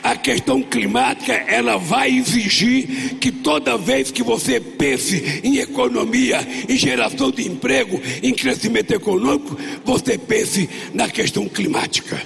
a 0.03 0.15
questão 0.15 0.61
climática 0.61 1.33
ela 1.33 1.77
vai 1.77 2.09
exigir 2.09 3.15
que 3.19 3.31
toda 3.31 3.77
vez 3.77 4.11
que 4.11 4.23
você 4.23 4.59
pense 4.59 5.41
em 5.43 5.57
economia, 5.57 6.39
em 6.67 6.77
geração 6.77 7.31
de 7.31 7.47
emprego, 7.47 8.01
em 8.23 8.33
crescimento 8.33 8.91
econômico, 8.91 9.57
você 9.83 10.17
pense 10.17 10.69
na 10.93 11.09
questão 11.09 11.47
climática. 11.47 12.21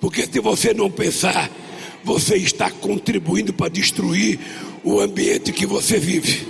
Porque 0.00 0.22
se 0.22 0.40
você 0.40 0.74
não 0.74 0.90
pensar, 0.90 1.50
você 2.02 2.36
está 2.36 2.70
contribuindo 2.70 3.52
para 3.52 3.70
destruir 3.70 4.38
o 4.82 5.00
ambiente 5.00 5.52
que 5.52 5.64
você 5.64 5.98
vive. 5.98 6.46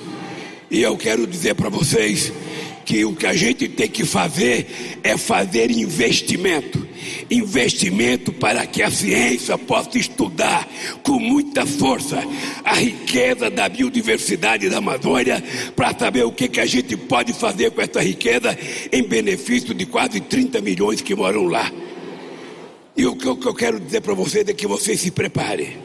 E 0.70 0.82
eu 0.82 0.96
quero 0.96 1.26
dizer 1.26 1.54
para 1.54 1.68
vocês 1.68 2.32
que 2.84 3.04
o 3.04 3.14
que 3.14 3.26
a 3.26 3.32
gente 3.32 3.68
tem 3.68 3.88
que 3.88 4.04
fazer 4.04 5.00
é 5.02 5.16
fazer 5.16 5.70
investimento 5.70 6.84
investimento 7.30 8.32
para 8.32 8.66
que 8.66 8.82
a 8.82 8.90
ciência 8.90 9.56
possa 9.58 9.98
estudar 9.98 10.68
com 11.02 11.18
muita 11.18 11.66
força 11.66 12.22
a 12.64 12.74
riqueza 12.74 13.50
da 13.50 13.68
biodiversidade 13.68 14.68
da 14.68 14.78
Amazônia, 14.78 15.42
para 15.74 15.96
saber 15.96 16.24
o 16.24 16.32
que, 16.32 16.48
que 16.48 16.60
a 16.60 16.66
gente 16.66 16.96
pode 16.96 17.32
fazer 17.32 17.70
com 17.70 17.80
essa 17.80 18.00
riqueza 18.00 18.56
em 18.92 19.02
benefício 19.02 19.74
de 19.74 19.86
quase 19.86 20.20
30 20.20 20.60
milhões 20.60 21.00
que 21.00 21.14
moram 21.14 21.44
lá. 21.44 21.70
E 22.96 23.06
o 23.06 23.16
que 23.16 23.26
eu 23.26 23.54
quero 23.54 23.80
dizer 23.80 24.00
para 24.00 24.14
vocês 24.14 24.46
é 24.48 24.52
que 24.52 24.66
vocês 24.66 25.00
se 25.00 25.10
preparem. 25.10 25.76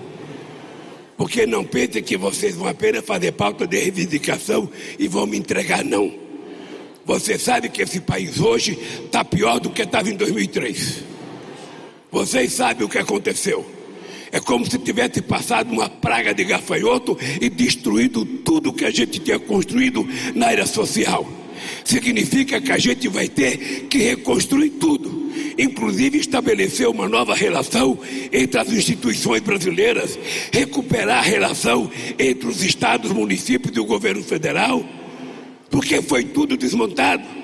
Porque 1.17 1.45
não 1.45 1.65
pensem 1.65 2.01
que 2.01 2.15
vocês 2.15 2.55
vão 2.55 2.67
apenas 2.67 3.03
fazer 3.03 3.33
pauta 3.33 3.67
de 3.67 3.77
reivindicação 3.77 4.69
e 4.97 5.07
vão 5.07 5.25
me 5.25 5.37
entregar, 5.37 5.83
não. 5.83 6.28
Você 7.09 7.39
sabe 7.39 7.69
que 7.69 7.81
esse 7.81 7.99
país 7.99 8.39
hoje 8.39 8.77
está 9.03 9.25
pior 9.25 9.59
do 9.59 9.71
que 9.71 9.81
estava 9.81 10.11
em 10.11 10.15
2003. 10.15 11.03
Vocês 12.11 12.53
sabem 12.53 12.85
o 12.85 12.89
que 12.89 12.99
aconteceu. 12.99 13.65
É 14.31 14.39
como 14.39 14.63
se 14.69 14.77
tivesse 14.77 15.19
passado 15.19 15.71
uma 15.71 15.89
praga 15.89 16.35
de 16.35 16.43
gafanhoto 16.43 17.17
e 17.41 17.49
destruído 17.49 18.23
tudo 18.23 18.71
que 18.71 18.85
a 18.85 18.91
gente 18.91 19.17
tinha 19.17 19.39
construído 19.39 20.07
na 20.35 20.49
área 20.49 20.67
social. 20.67 21.27
significa 21.83 22.61
que 22.61 22.71
a 22.71 22.77
gente 22.77 23.07
vai 23.07 23.27
ter 23.27 23.87
que 23.89 23.97
reconstruir 23.97 24.69
tudo, 24.79 25.31
inclusive 25.57 26.19
estabelecer 26.19 26.87
uma 26.87 27.09
nova 27.09 27.33
relação 27.33 27.97
entre 28.31 28.59
as 28.59 28.71
instituições 28.71 29.41
brasileiras, 29.41 30.17
recuperar 30.53 31.17
a 31.17 31.27
relação 31.27 31.89
entre 32.19 32.47
os 32.47 32.63
estados, 32.63 33.11
municípios 33.11 33.75
e 33.75 33.79
o 33.79 33.85
governo 33.85 34.23
federal, 34.23 34.85
porque 35.69 36.01
foi 36.01 36.23
tudo 36.23 36.57
desmontado. 36.57 37.39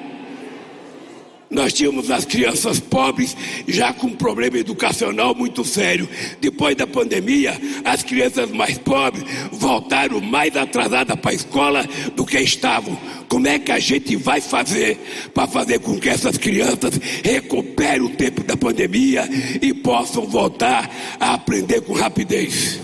Nós 1.50 1.72
tínhamos 1.72 2.10
as 2.10 2.26
crianças 2.26 2.80
pobres 2.80 3.38
já 3.68 3.94
com 3.94 4.08
um 4.08 4.16
problema 4.16 4.58
educacional 4.58 5.36
muito 5.36 5.64
sério. 5.64 6.10
Depois 6.42 6.76
da 6.76 6.88
pandemia, 6.88 7.60
as 7.84 8.04
crianças 8.04 8.50
mais 8.52 8.78
pobres 8.78 9.24
voltaram 9.52 10.20
mais 10.20 10.56
atrasadas 10.58 11.18
para 11.20 11.32
a 11.32 11.34
escola 11.34 11.88
do 12.16 12.26
que 12.26 12.40
estavam. 12.40 12.98
Como 13.30 13.48
é 13.48 13.60
que 13.60 13.72
a 13.72 13.80
gente 13.80 14.16
vai 14.16 14.42
fazer 14.42 14.98
para 15.34 15.48
fazer 15.48 15.80
com 15.80 16.00
que 16.00 16.10
essas 16.10 16.38
crianças 16.38 17.00
recuperem 17.24 18.02
o 18.02 18.10
tempo 18.10 18.44
da 18.44 18.58
pandemia 18.58 19.30
e 19.62 19.74
possam 19.74 20.26
voltar 20.26 20.90
a 21.20 21.36
aprender 21.36 21.82
com 21.82 21.94
rapidez? 21.94 22.82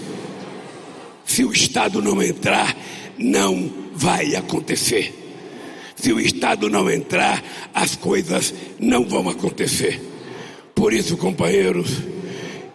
Se 1.26 1.44
o 1.44 1.52
Estado 1.52 2.02
não 2.02 2.22
entrar, 2.22 2.76
não 3.18 3.72
vai 3.94 4.36
acontecer. 4.36 5.31
Se 6.02 6.12
o 6.12 6.20
Estado 6.20 6.68
não 6.68 6.90
entrar, 6.90 7.44
as 7.76 7.96
coisas 7.96 8.52
não 8.80 9.06
vão 9.06 9.30
acontecer. 9.30 10.02
Por 10.74 10.94
isso, 10.94 11.16
companheiros 11.16 11.90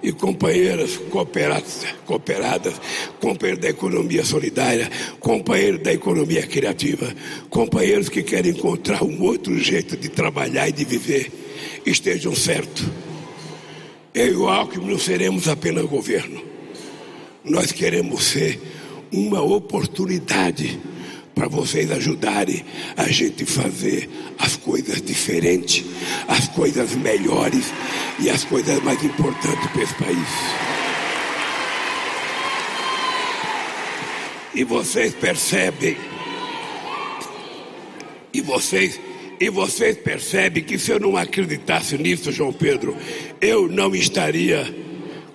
e 0.01 0.13
companheiras 0.13 0.97
cooperadas, 1.11 1.85
cooperadas, 2.05 2.75
companheiros 3.21 3.61
da 3.61 3.69
economia 3.69 4.25
solidária, 4.25 4.89
companheiros 5.19 5.83
da 5.83 5.93
economia 5.93 6.47
criativa, 6.47 7.13
companheiros 7.51 8.09
que 8.09 8.23
querem 8.23 8.53
encontrar 8.53 9.03
um 9.03 9.21
outro 9.21 9.59
jeito 9.59 9.97
de 9.97 10.09
trabalhar 10.09 10.69
e 10.69 10.73
de 10.73 10.85
viver, 10.85 11.33
estejam 11.85 12.33
certos. 12.33 12.87
Eu 14.15 14.33
e 14.33 14.37
o 14.37 14.49
Alckmin 14.49 14.93
não 14.93 15.01
seremos 15.01 15.49
apenas 15.49 15.85
governo. 15.87 16.41
Nós 17.45 17.73
queremos 17.73 18.23
ser 18.23 18.61
uma 19.13 19.43
oportunidade 19.43 20.79
para 21.37 21.49
vocês 21.49 21.91
ajudarem 21.91 22.65
a 22.97 23.09
gente 23.09 23.45
fazer 23.45 24.09
as 24.39 24.57
coisas 24.57 25.03
diferentes, 25.03 25.85
as 26.27 26.49
coisas 26.49 26.95
melhores 26.95 27.75
e 28.19 28.31
as 28.31 28.43
coisas 28.43 28.83
mais 28.83 29.05
importantes 29.05 29.71
para 29.71 29.83
esse 29.83 29.95
país. 29.97 30.29
E 34.55 34.65
vocês 34.65 35.13
percebem, 35.13 35.99
e 38.33 38.41
vocês, 38.41 38.99
e 39.39 39.51
vocês 39.51 39.99
percebem 39.99 40.65
que 40.65 40.79
se 40.79 40.91
eu 40.91 40.99
não 40.99 41.19
acreditasse 41.19 41.99
nisso, 41.99 42.33
João 42.33 42.51
Pedro, 42.51 42.97
eu 43.43 43.69
não 43.69 43.95
estaria 43.95 44.75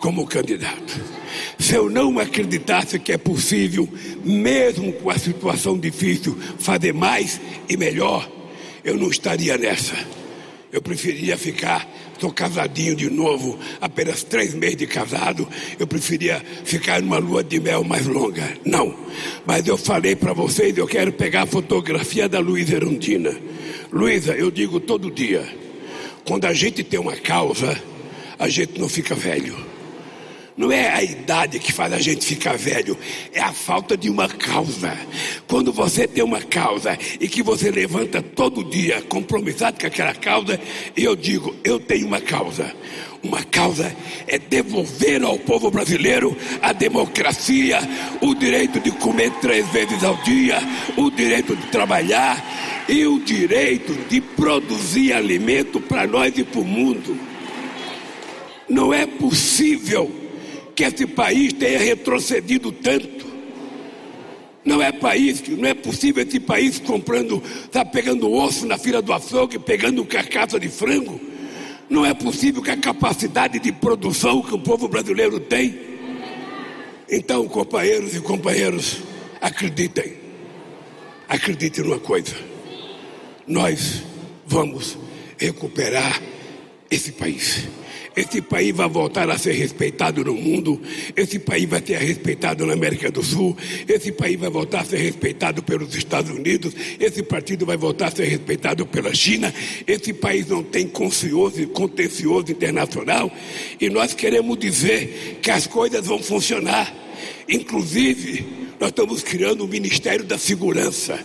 como 0.01 0.27
candidato. 0.27 0.99
Se 1.57 1.75
eu 1.75 1.89
não 1.89 2.19
acreditasse 2.19 2.99
que 2.99 3.13
é 3.13 3.17
possível, 3.17 3.87
mesmo 4.25 4.91
com 4.93 5.09
a 5.09 5.17
situação 5.17 5.77
difícil, 5.77 6.37
fazer 6.59 6.91
mais 6.91 7.39
e 7.69 7.77
melhor, 7.77 8.29
eu 8.83 8.97
não 8.97 9.09
estaria 9.09 9.57
nessa. 9.57 9.95
Eu 10.71 10.81
preferia 10.81 11.37
ficar, 11.37 11.87
estou 12.13 12.31
casadinho 12.31 12.95
de 12.95 13.09
novo, 13.09 13.59
apenas 13.79 14.23
três 14.23 14.53
meses 14.53 14.77
de 14.77 14.87
casado, 14.87 15.47
eu 15.77 15.85
preferia 15.85 16.43
ficar 16.63 17.01
numa 17.01 17.19
lua 17.19 17.43
de 17.43 17.59
mel 17.59 17.83
mais 17.83 18.07
longa. 18.07 18.57
Não, 18.65 18.95
mas 19.45 19.67
eu 19.67 19.77
falei 19.77 20.15
para 20.15 20.33
vocês, 20.33 20.75
eu 20.77 20.87
quero 20.87 21.13
pegar 21.13 21.43
a 21.43 21.47
fotografia 21.47 22.27
da 22.27 22.39
Luísa 22.39 22.75
Erundina. 22.75 23.37
Luísa, 23.91 24.33
eu 24.33 24.49
digo 24.49 24.79
todo 24.79 25.11
dia, 25.11 25.47
quando 26.25 26.45
a 26.45 26.53
gente 26.53 26.83
tem 26.83 26.99
uma 26.99 27.15
causa, 27.17 27.77
a 28.39 28.49
gente 28.49 28.79
não 28.79 28.89
fica 28.89 29.13
velho. 29.13 29.70
Não 30.61 30.71
é 30.71 30.93
a 30.93 31.01
idade 31.01 31.57
que 31.57 31.73
faz 31.73 31.91
a 31.91 31.97
gente 31.97 32.23
ficar 32.23 32.55
velho, 32.55 32.95
é 33.33 33.41
a 33.41 33.51
falta 33.51 33.97
de 33.97 34.11
uma 34.11 34.29
causa. 34.29 34.95
Quando 35.47 35.73
você 35.73 36.07
tem 36.07 36.23
uma 36.23 36.39
causa 36.39 36.95
e 37.19 37.27
que 37.27 37.41
você 37.41 37.71
levanta 37.71 38.21
todo 38.21 38.63
dia 38.63 39.01
compromissado 39.01 39.79
com 39.79 39.87
aquela 39.87 40.13
causa, 40.13 40.61
eu 40.95 41.15
digo, 41.15 41.55
eu 41.63 41.79
tenho 41.79 42.05
uma 42.05 42.21
causa. 42.21 42.75
Uma 43.23 43.43
causa 43.43 43.91
é 44.27 44.37
devolver 44.37 45.23
ao 45.23 45.39
povo 45.39 45.71
brasileiro 45.71 46.37
a 46.61 46.71
democracia, 46.73 47.79
o 48.21 48.35
direito 48.35 48.79
de 48.79 48.91
comer 48.91 49.31
três 49.41 49.67
vezes 49.69 50.03
ao 50.03 50.15
dia, 50.17 50.59
o 50.95 51.09
direito 51.09 51.55
de 51.55 51.65
trabalhar 51.69 52.85
e 52.87 53.03
o 53.07 53.19
direito 53.19 53.95
de 54.07 54.21
produzir 54.21 55.11
alimento 55.11 55.81
para 55.81 56.05
nós 56.05 56.37
e 56.37 56.43
para 56.43 56.61
o 56.61 56.63
mundo. 56.63 57.17
Não 58.69 58.93
é 58.93 59.07
possível 59.07 60.20
que 60.81 60.85
esse 60.85 61.05
país 61.05 61.53
tenha 61.53 61.77
retrocedido 61.77 62.71
tanto. 62.71 63.27
Não 64.65 64.81
é 64.81 64.91
país, 64.91 65.43
não 65.47 65.67
é 65.67 65.75
possível 65.75 66.23
esse 66.23 66.39
país 66.39 66.79
comprando, 66.79 67.41
está 67.65 67.85
pegando 67.85 68.31
osso 68.31 68.65
na 68.65 68.79
fila 68.79 68.99
do 69.01 69.13
açougue, 69.13 69.59
pegando 69.59 70.03
carcaça 70.05 70.59
de 70.59 70.69
frango. 70.69 71.21
Não 71.87 72.03
é 72.03 72.13
possível 72.15 72.63
que 72.63 72.71
a 72.71 72.77
capacidade 72.77 73.59
de 73.59 73.71
produção 73.71 74.41
que 74.41 74.55
o 74.55 74.59
povo 74.59 74.87
brasileiro 74.87 75.39
tem. 75.39 75.79
Então, 77.09 77.47
companheiros 77.47 78.15
e 78.15 78.21
companheiras, 78.21 79.01
acreditem. 79.39 80.13
Acreditem 81.27 81.83
numa 81.83 81.99
coisa. 81.99 82.35
Nós 83.45 84.03
vamos 84.47 84.97
recuperar 85.37 86.19
esse 86.89 87.11
país. 87.11 87.67
Esse 88.15 88.41
país 88.41 88.75
vai 88.75 88.89
voltar 88.89 89.29
a 89.29 89.37
ser 89.37 89.53
respeitado 89.53 90.23
no 90.23 90.33
mundo. 90.33 90.81
Esse 91.15 91.39
país 91.39 91.69
vai 91.69 91.81
ser 91.85 91.97
respeitado 91.97 92.65
na 92.65 92.73
América 92.73 93.09
do 93.09 93.23
Sul. 93.23 93.55
Esse 93.87 94.11
país 94.11 94.37
vai 94.37 94.49
voltar 94.49 94.81
a 94.81 94.85
ser 94.85 94.97
respeitado 94.97 95.63
pelos 95.63 95.95
Estados 95.95 96.29
Unidos. 96.29 96.73
Esse 96.99 97.23
partido 97.23 97.65
vai 97.65 97.77
voltar 97.77 98.07
a 98.07 98.11
ser 98.11 98.25
respeitado 98.25 98.85
pela 98.85 99.13
China. 99.13 99.53
Esse 99.87 100.13
país 100.13 100.47
não 100.47 100.61
tem 100.61 100.87
contencioso, 100.87 101.65
contencioso 101.67 102.51
internacional. 102.51 103.31
E 103.79 103.89
nós 103.89 104.13
queremos 104.13 104.57
dizer 104.59 105.39
que 105.41 105.49
as 105.49 105.65
coisas 105.65 106.05
vão 106.05 106.21
funcionar. 106.21 106.93
Inclusive, 107.47 108.45
nós 108.79 108.89
estamos 108.89 109.23
criando 109.23 109.63
o 109.63 109.67
Ministério 109.67 110.25
da 110.25 110.37
Segurança 110.37 111.19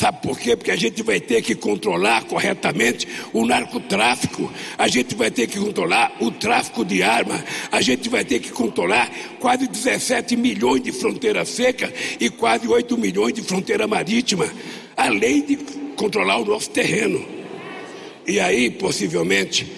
Sabe 0.00 0.22
por 0.22 0.38
quê? 0.38 0.56
Porque 0.56 0.70
a 0.70 0.76
gente 0.76 1.02
vai 1.02 1.20
ter 1.20 1.42
que 1.42 1.54
controlar 1.54 2.24
corretamente 2.24 3.06
o 3.34 3.44
narcotráfico, 3.44 4.50
a 4.78 4.88
gente 4.88 5.14
vai 5.14 5.30
ter 5.30 5.46
que 5.46 5.58
controlar 5.58 6.16
o 6.18 6.30
tráfico 6.30 6.86
de 6.86 7.02
armas, 7.02 7.44
a 7.70 7.82
gente 7.82 8.08
vai 8.08 8.24
ter 8.24 8.40
que 8.40 8.50
controlar 8.50 9.10
quase 9.38 9.68
17 9.68 10.38
milhões 10.38 10.82
de 10.82 10.90
fronteira 10.90 11.44
seca 11.44 11.92
e 12.18 12.30
quase 12.30 12.66
8 12.66 12.96
milhões 12.96 13.34
de 13.34 13.42
fronteira 13.42 13.86
marítima, 13.86 14.50
além 14.96 15.44
de 15.44 15.56
controlar 15.96 16.38
o 16.38 16.46
nosso 16.46 16.70
terreno. 16.70 17.22
E 18.26 18.40
aí, 18.40 18.70
possivelmente, 18.70 19.70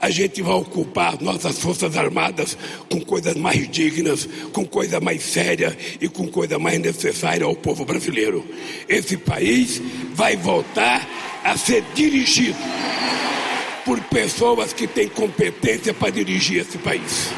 a 0.00 0.08
gente 0.08 0.40
vai 0.40 0.54
ocupar 0.54 1.20
nossas 1.20 1.58
Forças 1.58 1.94
Armadas 1.96 2.56
com 2.88 3.00
coisas 3.00 3.34
mais 3.34 3.70
dignas, 3.70 4.26
com 4.52 4.64
coisa 4.64 4.98
mais 4.98 5.22
séria 5.22 5.76
e 6.00 6.08
com 6.08 6.26
coisa 6.26 6.58
mais 6.58 6.78
necessária 6.80 7.44
ao 7.44 7.54
povo 7.54 7.84
brasileiro. 7.84 8.42
Esse 8.88 9.18
país 9.18 9.80
vai 10.14 10.36
voltar 10.36 11.06
a 11.44 11.56
ser 11.56 11.84
dirigido 11.94 12.58
por 13.84 14.00
pessoas 14.04 14.72
que 14.72 14.86
têm 14.86 15.08
competência 15.08 15.92
para 15.92 16.10
dirigir 16.10 16.62
esse 16.62 16.78
país. 16.78 17.28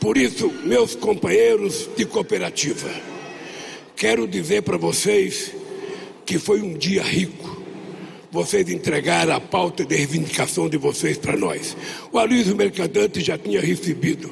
Por 0.00 0.16
isso, 0.16 0.50
meus 0.64 0.96
companheiros 0.96 1.88
de 1.96 2.04
cooperativa, 2.04 2.90
quero 3.94 4.26
dizer 4.26 4.62
para 4.62 4.76
vocês 4.76 5.52
que 6.26 6.38
foi 6.38 6.60
um 6.62 6.76
dia 6.76 7.02
rico 7.02 7.49
vocês 8.30 8.68
entregaram 8.68 9.34
a 9.34 9.40
pauta 9.40 9.84
de 9.84 9.96
reivindicação 9.96 10.68
de 10.68 10.76
vocês 10.76 11.18
para 11.18 11.36
nós. 11.36 11.76
O 12.12 12.18
Aloysio 12.18 12.54
Mercadante 12.54 13.20
já 13.20 13.36
tinha 13.36 13.60
recebido. 13.60 14.30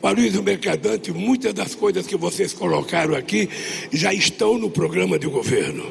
O 0.00 0.06
Aloysio 0.06 0.42
Mercadante, 0.42 1.12
muitas 1.12 1.52
das 1.52 1.74
coisas 1.74 2.06
que 2.06 2.16
vocês 2.16 2.52
colocaram 2.52 3.14
aqui 3.14 3.48
já 3.92 4.12
estão 4.12 4.56
no 4.58 4.70
programa 4.70 5.18
de 5.18 5.26
governo. 5.26 5.84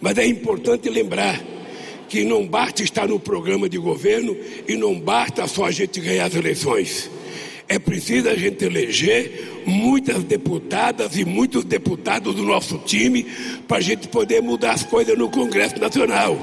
Mas 0.00 0.16
é 0.18 0.26
importante 0.26 0.88
lembrar 0.88 1.42
que 2.08 2.24
não 2.24 2.46
basta 2.46 2.82
estar 2.82 3.08
no 3.08 3.18
programa 3.18 3.68
de 3.68 3.78
governo 3.78 4.36
e 4.66 4.74
não 4.76 4.98
basta 4.98 5.46
só 5.48 5.64
a 5.64 5.70
gente 5.70 6.00
ganhar 6.00 6.26
as 6.26 6.34
eleições. 6.34 7.10
É 7.68 7.78
preciso 7.78 8.28
a 8.28 8.36
gente 8.36 8.64
eleger 8.64 9.64
muitas 9.66 10.22
deputadas 10.22 11.16
e 11.16 11.24
muitos 11.24 11.64
deputados 11.64 12.34
do 12.34 12.44
nosso 12.44 12.78
time 12.78 13.26
para 13.66 13.78
a 13.78 13.80
gente 13.80 14.06
poder 14.06 14.40
mudar 14.40 14.72
as 14.72 14.84
coisas 14.84 15.18
no 15.18 15.28
Congresso 15.28 15.78
Nacional. 15.80 16.38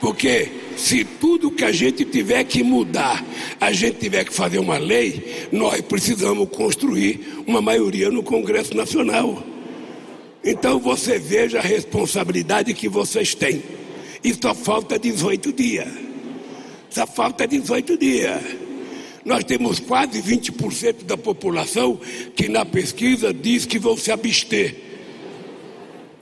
Porque 0.00 0.50
se 0.76 1.04
tudo 1.04 1.50
que 1.50 1.62
a 1.62 1.70
gente 1.70 2.06
tiver 2.06 2.42
que 2.44 2.62
mudar, 2.62 3.22
a 3.60 3.70
gente 3.70 3.98
tiver 3.98 4.24
que 4.24 4.32
fazer 4.32 4.58
uma 4.58 4.78
lei, 4.78 5.46
nós 5.52 5.80
precisamos 5.82 6.48
construir 6.48 7.42
uma 7.46 7.60
maioria 7.60 8.10
no 8.10 8.22
Congresso 8.22 8.74
Nacional. 8.74 9.44
Então 10.42 10.78
você 10.78 11.18
veja 11.18 11.58
a 11.58 11.62
responsabilidade 11.62 12.72
que 12.72 12.88
vocês 12.88 13.34
têm. 13.34 13.62
E 14.24 14.32
só 14.34 14.54
falta 14.54 14.98
18 14.98 15.52
dias. 15.52 15.88
Só 16.88 17.06
falta 17.06 17.46
18 17.46 17.98
dias. 17.98 18.40
Nós 19.22 19.44
temos 19.44 19.78
quase 19.78 20.22
20% 20.22 21.04
da 21.04 21.16
população 21.16 22.00
que 22.34 22.48
na 22.48 22.64
pesquisa 22.64 23.34
diz 23.34 23.66
que 23.66 23.78
vão 23.78 23.98
se 23.98 24.10
abster. 24.10 24.89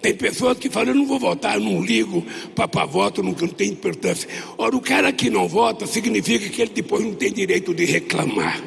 Tem 0.00 0.14
pessoas 0.14 0.58
que 0.58 0.70
falam, 0.70 0.90
eu 0.90 0.94
não 0.94 1.06
vou 1.06 1.18
votar, 1.18 1.56
eu 1.56 1.60
não 1.60 1.82
ligo 1.82 2.24
para 2.54 2.84
voto, 2.84 3.22
não, 3.22 3.32
não 3.32 3.48
tem 3.48 3.70
importância. 3.70 4.28
Ora, 4.56 4.76
o 4.76 4.80
cara 4.80 5.12
que 5.12 5.28
não 5.28 5.48
vota 5.48 5.86
significa 5.86 6.48
que 6.48 6.62
ele 6.62 6.70
depois 6.72 7.04
não 7.04 7.14
tem 7.14 7.32
direito 7.32 7.74
de 7.74 7.84
reclamar. 7.84 8.62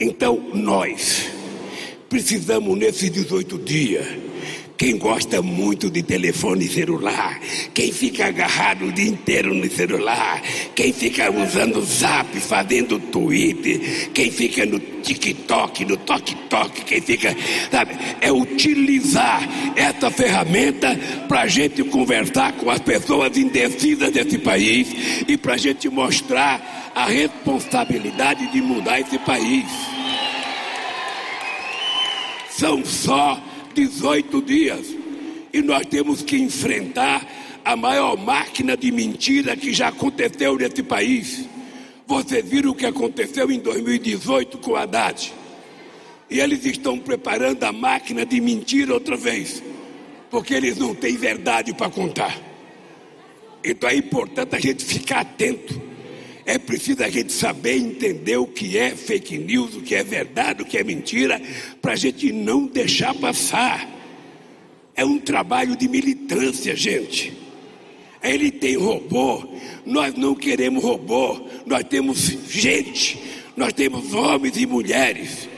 Então, 0.00 0.50
nós 0.52 1.28
precisamos, 2.08 2.76
nesses 2.76 3.10
18 3.10 3.58
dias, 3.58 4.06
quem 4.76 4.98
gosta 4.98 5.40
muito 5.40 5.90
de 5.90 6.02
telefone 6.02 6.68
celular, 6.68 7.40
quem 7.72 7.90
fica 7.90 8.26
agarrado 8.26 8.86
o 8.86 8.92
dia 8.92 9.08
inteiro 9.08 9.54
no 9.54 9.70
celular, 9.70 10.42
quem 10.74 10.92
fica 10.92 11.30
usando 11.30 11.82
zap, 11.82 12.38
fazendo 12.40 12.98
tweet, 12.98 14.10
quem 14.12 14.30
fica 14.30 14.66
no 14.66 14.78
TikTok, 14.78 15.84
no 15.84 15.96
TokTok, 15.96 16.84
quem 16.84 17.00
fica, 17.00 17.34
sabe, 17.70 17.96
é 18.20 18.30
utilizar 18.30 19.42
essa 19.74 20.10
ferramenta 20.10 20.98
para 21.26 21.42
a 21.42 21.46
gente 21.46 21.82
conversar 21.84 22.52
com 22.52 22.70
as 22.70 22.80
pessoas 22.80 23.36
indecisas 23.36 24.10
desse 24.10 24.38
país 24.38 24.88
e 25.26 25.36
para 25.36 25.54
a 25.54 25.58
gente 25.58 25.88
mostrar 25.88 26.92
a 26.94 27.06
responsabilidade 27.06 28.50
de 28.52 28.60
mudar 28.60 29.00
esse 29.00 29.18
país. 29.18 29.64
São 32.50 32.84
só 32.84 33.38
18 33.76 34.42
dias. 34.42 34.96
E 35.52 35.60
nós 35.60 35.84
temos 35.86 36.22
que 36.22 36.36
enfrentar 36.36 37.26
a 37.64 37.76
maior 37.76 38.16
máquina 38.16 38.76
de 38.76 38.90
mentira 38.90 39.54
que 39.56 39.72
já 39.72 39.88
aconteceu 39.88 40.56
nesse 40.56 40.82
país. 40.82 41.46
Vocês 42.06 42.44
viram 42.44 42.70
o 42.70 42.74
que 42.74 42.86
aconteceu 42.86 43.50
em 43.50 43.58
2018 43.58 44.58
com 44.58 44.70
o 44.70 44.76
Haddad. 44.76 45.32
E 46.30 46.40
eles 46.40 46.64
estão 46.64 46.98
preparando 46.98 47.62
a 47.64 47.72
máquina 47.72 48.24
de 48.24 48.40
mentira 48.40 48.94
outra 48.94 49.16
vez. 49.16 49.62
Porque 50.30 50.54
eles 50.54 50.78
não 50.78 50.94
têm 50.94 51.16
verdade 51.16 51.74
para 51.74 51.90
contar. 51.90 52.36
Então 53.62 53.88
é 53.88 53.96
importante 53.96 54.56
a 54.56 54.60
gente 54.60 54.84
ficar 54.84 55.20
atento. 55.20 55.95
É 56.46 56.58
preciso 56.58 57.02
a 57.02 57.10
gente 57.10 57.32
saber 57.32 57.76
entender 57.76 58.36
o 58.36 58.46
que 58.46 58.78
é 58.78 58.94
fake 58.94 59.36
news, 59.36 59.74
o 59.74 59.80
que 59.80 59.96
é 59.96 60.04
verdade, 60.04 60.62
o 60.62 60.64
que 60.64 60.78
é 60.78 60.84
mentira, 60.84 61.42
para 61.82 61.94
a 61.94 61.96
gente 61.96 62.32
não 62.32 62.66
deixar 62.66 63.12
passar. 63.14 63.84
É 64.94 65.04
um 65.04 65.18
trabalho 65.18 65.76
de 65.76 65.88
militância, 65.88 66.76
gente. 66.76 67.32
Ele 68.22 68.52
tem 68.52 68.76
robô, 68.76 69.42
nós 69.84 70.14
não 70.14 70.36
queremos 70.36 70.84
robô, 70.84 71.40
nós 71.66 71.82
temos 71.82 72.18
gente, 72.48 73.18
nós 73.56 73.72
temos 73.72 74.14
homens 74.14 74.56
e 74.56 74.66
mulheres. 74.66 75.48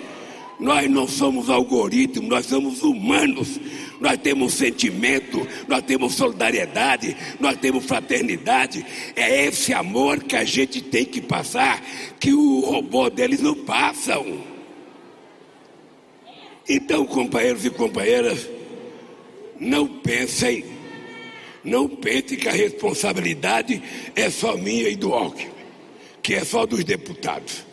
Nós 0.59 0.91
não 0.91 1.07
somos 1.07 1.51
algoritmos, 1.51 2.29
nós 2.29 2.47
somos 2.47 2.83
humanos. 2.83 3.61
Nós 4.01 4.17
temos 4.19 4.55
sentimento, 4.55 5.47
nós 5.67 5.83
temos 5.83 6.15
solidariedade, 6.15 7.17
nós 7.41 7.57
temos 7.57 7.85
fraternidade. 7.85 8.85
É 9.17 9.47
esse 9.47 9.73
amor 9.73 10.23
que 10.23 10.37
a 10.37 10.45
gente 10.45 10.81
tem 10.81 11.05
que 11.05 11.21
passar, 11.21 11.83
que 12.21 12.33
o 12.33 12.61
robô 12.61 13.11
deles 13.11 13.41
não 13.41 13.55
passam. 13.55 14.41
Então, 16.69 17.07
companheiros 17.07 17.65
e 17.65 17.71
companheiras, 17.71 18.47
não 19.59 19.87
pensem, 19.87 20.65
não 21.65 21.89
pensem 21.89 22.39
que 22.39 22.49
a 22.49 22.53
responsabilidade 22.53 23.83
é 24.15 24.31
só 24.31 24.57
minha 24.57 24.89
e 24.89 24.95
do 24.95 25.13
Alckmin, 25.13 25.51
que 26.23 26.35
é 26.35 26.45
só 26.45 26.67
dos 26.67 26.85
deputados. 26.85 27.67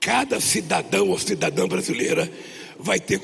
Cada 0.00 0.38
cidadão 0.40 1.08
ou 1.08 1.18
cidadã 1.18 1.66
brasileira 1.66 2.30
vai 2.78 3.00
ter, 3.00 3.20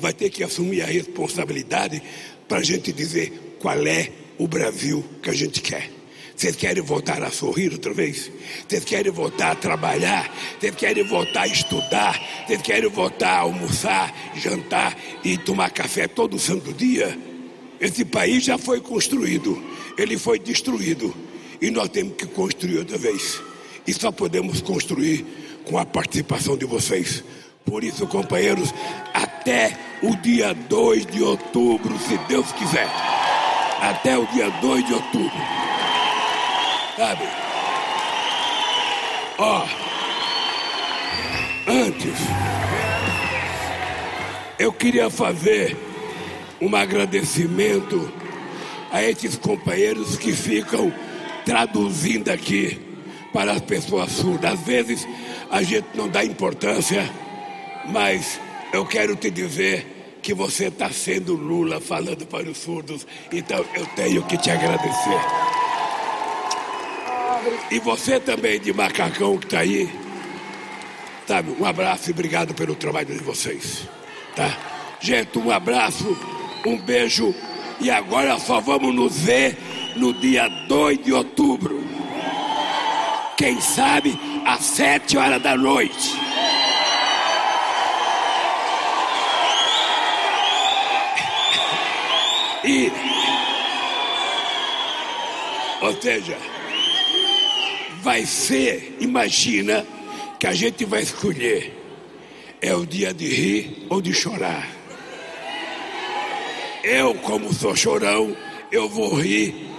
vai 0.00 0.12
ter 0.12 0.30
que 0.30 0.42
assumir 0.42 0.82
a 0.82 0.86
responsabilidade 0.86 2.02
para 2.48 2.58
a 2.58 2.62
gente 2.62 2.92
dizer 2.92 3.56
qual 3.60 3.86
é 3.86 4.10
o 4.38 4.46
Brasil 4.46 5.04
que 5.22 5.30
a 5.30 5.34
gente 5.34 5.60
quer. 5.60 5.90
Vocês 6.38 6.54
querem 6.54 6.80
voltar 6.80 7.20
a 7.20 7.32
sorrir 7.32 7.72
outra 7.72 7.92
vez? 7.92 8.30
Vocês 8.68 8.84
querem 8.84 9.10
voltar 9.10 9.50
a 9.50 9.54
trabalhar? 9.56 10.32
Vocês 10.60 10.72
querem 10.76 11.02
voltar 11.02 11.42
a 11.42 11.46
estudar? 11.48 12.44
Vocês 12.46 12.62
querem 12.62 12.88
voltar 12.88 13.30
a 13.30 13.38
almoçar, 13.40 14.32
jantar 14.36 14.96
e 15.24 15.36
tomar 15.36 15.70
café 15.70 16.06
todo 16.06 16.38
santo 16.38 16.72
dia? 16.72 17.18
Esse 17.80 18.04
país 18.04 18.44
já 18.44 18.56
foi 18.56 18.80
construído, 18.80 19.60
ele 19.96 20.16
foi 20.16 20.38
destruído 20.38 21.12
e 21.60 21.70
nós 21.70 21.88
temos 21.88 22.14
que 22.14 22.26
construir 22.26 22.78
outra 22.78 22.98
vez. 22.98 23.40
E 23.84 23.92
só 23.92 24.12
podemos 24.12 24.60
construir 24.60 25.26
com 25.64 25.76
a 25.76 25.84
participação 25.84 26.56
de 26.56 26.66
vocês. 26.66 27.24
Por 27.68 27.84
isso, 27.84 28.06
companheiros, 28.06 28.72
até 29.12 29.76
o 30.02 30.16
dia 30.16 30.54
2 30.54 31.06
de 31.06 31.22
outubro, 31.22 31.98
se 31.98 32.16
Deus 32.28 32.50
quiser. 32.52 32.88
Até 33.80 34.18
o 34.18 34.26
dia 34.26 34.50
2 34.50 34.86
de 34.86 34.94
outubro 34.94 35.58
Sabe? 36.98 37.28
Ó, 39.38 39.64
antes, 41.68 42.18
eu 44.58 44.72
queria 44.72 45.08
fazer 45.08 45.76
um 46.60 46.74
agradecimento 46.74 48.12
a 48.90 49.00
esses 49.00 49.36
companheiros 49.36 50.16
que 50.16 50.32
ficam 50.32 50.92
traduzindo 51.44 52.30
aqui 52.30 52.80
para 53.32 53.52
as 53.52 53.60
pessoas 53.60 54.10
surdas. 54.10 54.54
Às 54.54 54.60
vezes 54.62 55.08
a 55.48 55.62
gente 55.62 55.86
não 55.94 56.08
dá 56.08 56.24
importância, 56.24 57.08
mas 57.90 58.40
eu 58.72 58.84
quero 58.86 59.16
te 59.16 59.30
dizer 59.30 60.18
que 60.22 60.34
você 60.34 60.66
está 60.66 60.90
sendo 60.90 61.34
Lula 61.34 61.80
falando 61.80 62.26
para 62.26 62.48
os 62.48 62.58
surdos, 62.58 63.06
então 63.32 63.64
eu 63.74 63.86
tenho 63.96 64.22
que 64.24 64.36
te 64.36 64.50
agradecer. 64.50 65.20
E 67.70 67.78
você 67.78 68.20
também 68.20 68.60
de 68.60 68.72
macacão 68.72 69.38
que 69.38 69.46
está 69.46 69.60
aí, 69.60 69.88
sabe? 71.26 71.54
Um 71.58 71.64
abraço 71.64 72.10
e 72.10 72.12
obrigado 72.12 72.54
pelo 72.54 72.74
trabalho 72.74 73.06
de 73.06 73.22
vocês, 73.22 73.88
tá? 74.34 74.56
Gente, 75.00 75.38
um 75.38 75.50
abraço, 75.50 76.16
um 76.66 76.76
beijo 76.78 77.34
e 77.80 77.90
agora 77.90 78.38
só 78.38 78.60
vamos 78.60 78.94
nos 78.94 79.18
ver 79.20 79.56
no 79.96 80.12
dia 80.12 80.48
2 80.68 81.04
de 81.04 81.12
outubro. 81.12 81.82
Quem 83.36 83.60
sabe 83.60 84.18
às 84.44 84.64
7 84.64 85.16
horas 85.16 85.40
da 85.40 85.56
noite. 85.56 86.27
E, 92.70 92.92
ou 95.80 96.02
seja, 96.02 96.36
vai 98.02 98.26
ser, 98.26 98.98
imagina, 99.00 99.86
que 100.38 100.46
a 100.46 100.52
gente 100.52 100.84
vai 100.84 101.00
escolher 101.00 101.74
é 102.60 102.74
o 102.74 102.84
dia 102.84 103.14
de 103.14 103.26
rir 103.26 103.86
ou 103.88 104.02
de 104.02 104.12
chorar. 104.12 104.68
Eu, 106.84 107.14
como 107.14 107.54
sou 107.54 107.74
chorão, 107.74 108.36
eu 108.70 108.86
vou 108.86 109.14
rir 109.14 109.70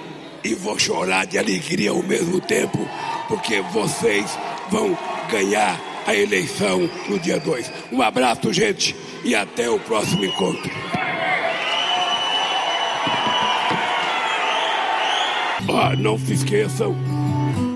e 0.43 0.55
vou 0.55 0.79
chorar 0.79 1.27
de 1.27 1.37
alegria 1.37 1.91
ao 1.91 2.01
mesmo 2.01 2.41
tempo, 2.41 2.79
porque 3.27 3.61
vocês 3.71 4.25
vão 4.71 4.97
ganhar 5.29 5.79
a 6.07 6.15
eleição 6.15 6.89
no 7.07 7.19
dia 7.19 7.39
2. 7.39 7.71
Um 7.91 8.01
abraço, 8.01 8.51
gente, 8.51 8.95
e 9.23 9.35
até 9.35 9.69
o 9.69 9.79
próximo 9.79 10.25
encontro. 10.25 10.98
Ah, 15.71 15.95
não 15.95 16.17
se 16.17 16.33
esqueçam 16.33 16.95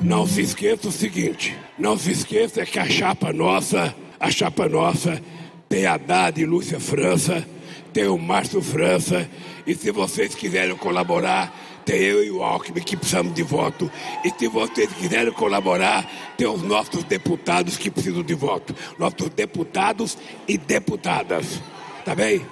não 0.03 0.27
se 0.27 0.41
esqueça 0.41 0.89
o 0.89 0.91
seguinte: 0.91 1.57
não 1.79 1.97
se 1.97 2.11
esqueça 2.11 2.65
que 2.65 2.77
a 2.77 2.85
chapa 2.85 3.31
nossa, 3.31 3.95
a 4.19 4.29
chapa 4.29 4.67
nossa, 4.67 5.21
tem 5.69 5.85
a 5.85 5.93
Haddad 5.93 6.41
e 6.41 6.45
Lúcia 6.45 6.79
França, 6.79 7.47
tem 7.93 8.07
o 8.07 8.17
Márcio 8.17 8.61
França, 8.61 9.29
e 9.65 9.73
se 9.73 9.91
vocês 9.91 10.35
quiserem 10.35 10.75
colaborar, 10.75 11.81
tem 11.85 12.01
eu 12.01 12.23
e 12.23 12.31
o 12.31 12.43
Alckmin 12.43 12.81
que 12.81 12.97
precisamos 12.97 13.33
de 13.33 13.43
voto. 13.43 13.89
E 14.25 14.29
se 14.29 14.47
vocês 14.47 14.91
quiserem 14.93 15.31
colaborar, 15.31 16.05
tem 16.37 16.47
os 16.47 16.61
nossos 16.61 17.03
deputados 17.05 17.77
que 17.77 17.89
precisam 17.89 18.23
de 18.23 18.33
voto. 18.33 18.75
Nossos 18.99 19.29
deputados 19.29 20.17
e 20.47 20.57
deputadas. 20.57 21.61
Tá 22.05 22.13
bem? 22.13 22.45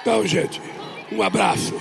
Então, 0.00 0.26
gente, 0.26 0.60
um 1.12 1.22
abraço. 1.22 1.74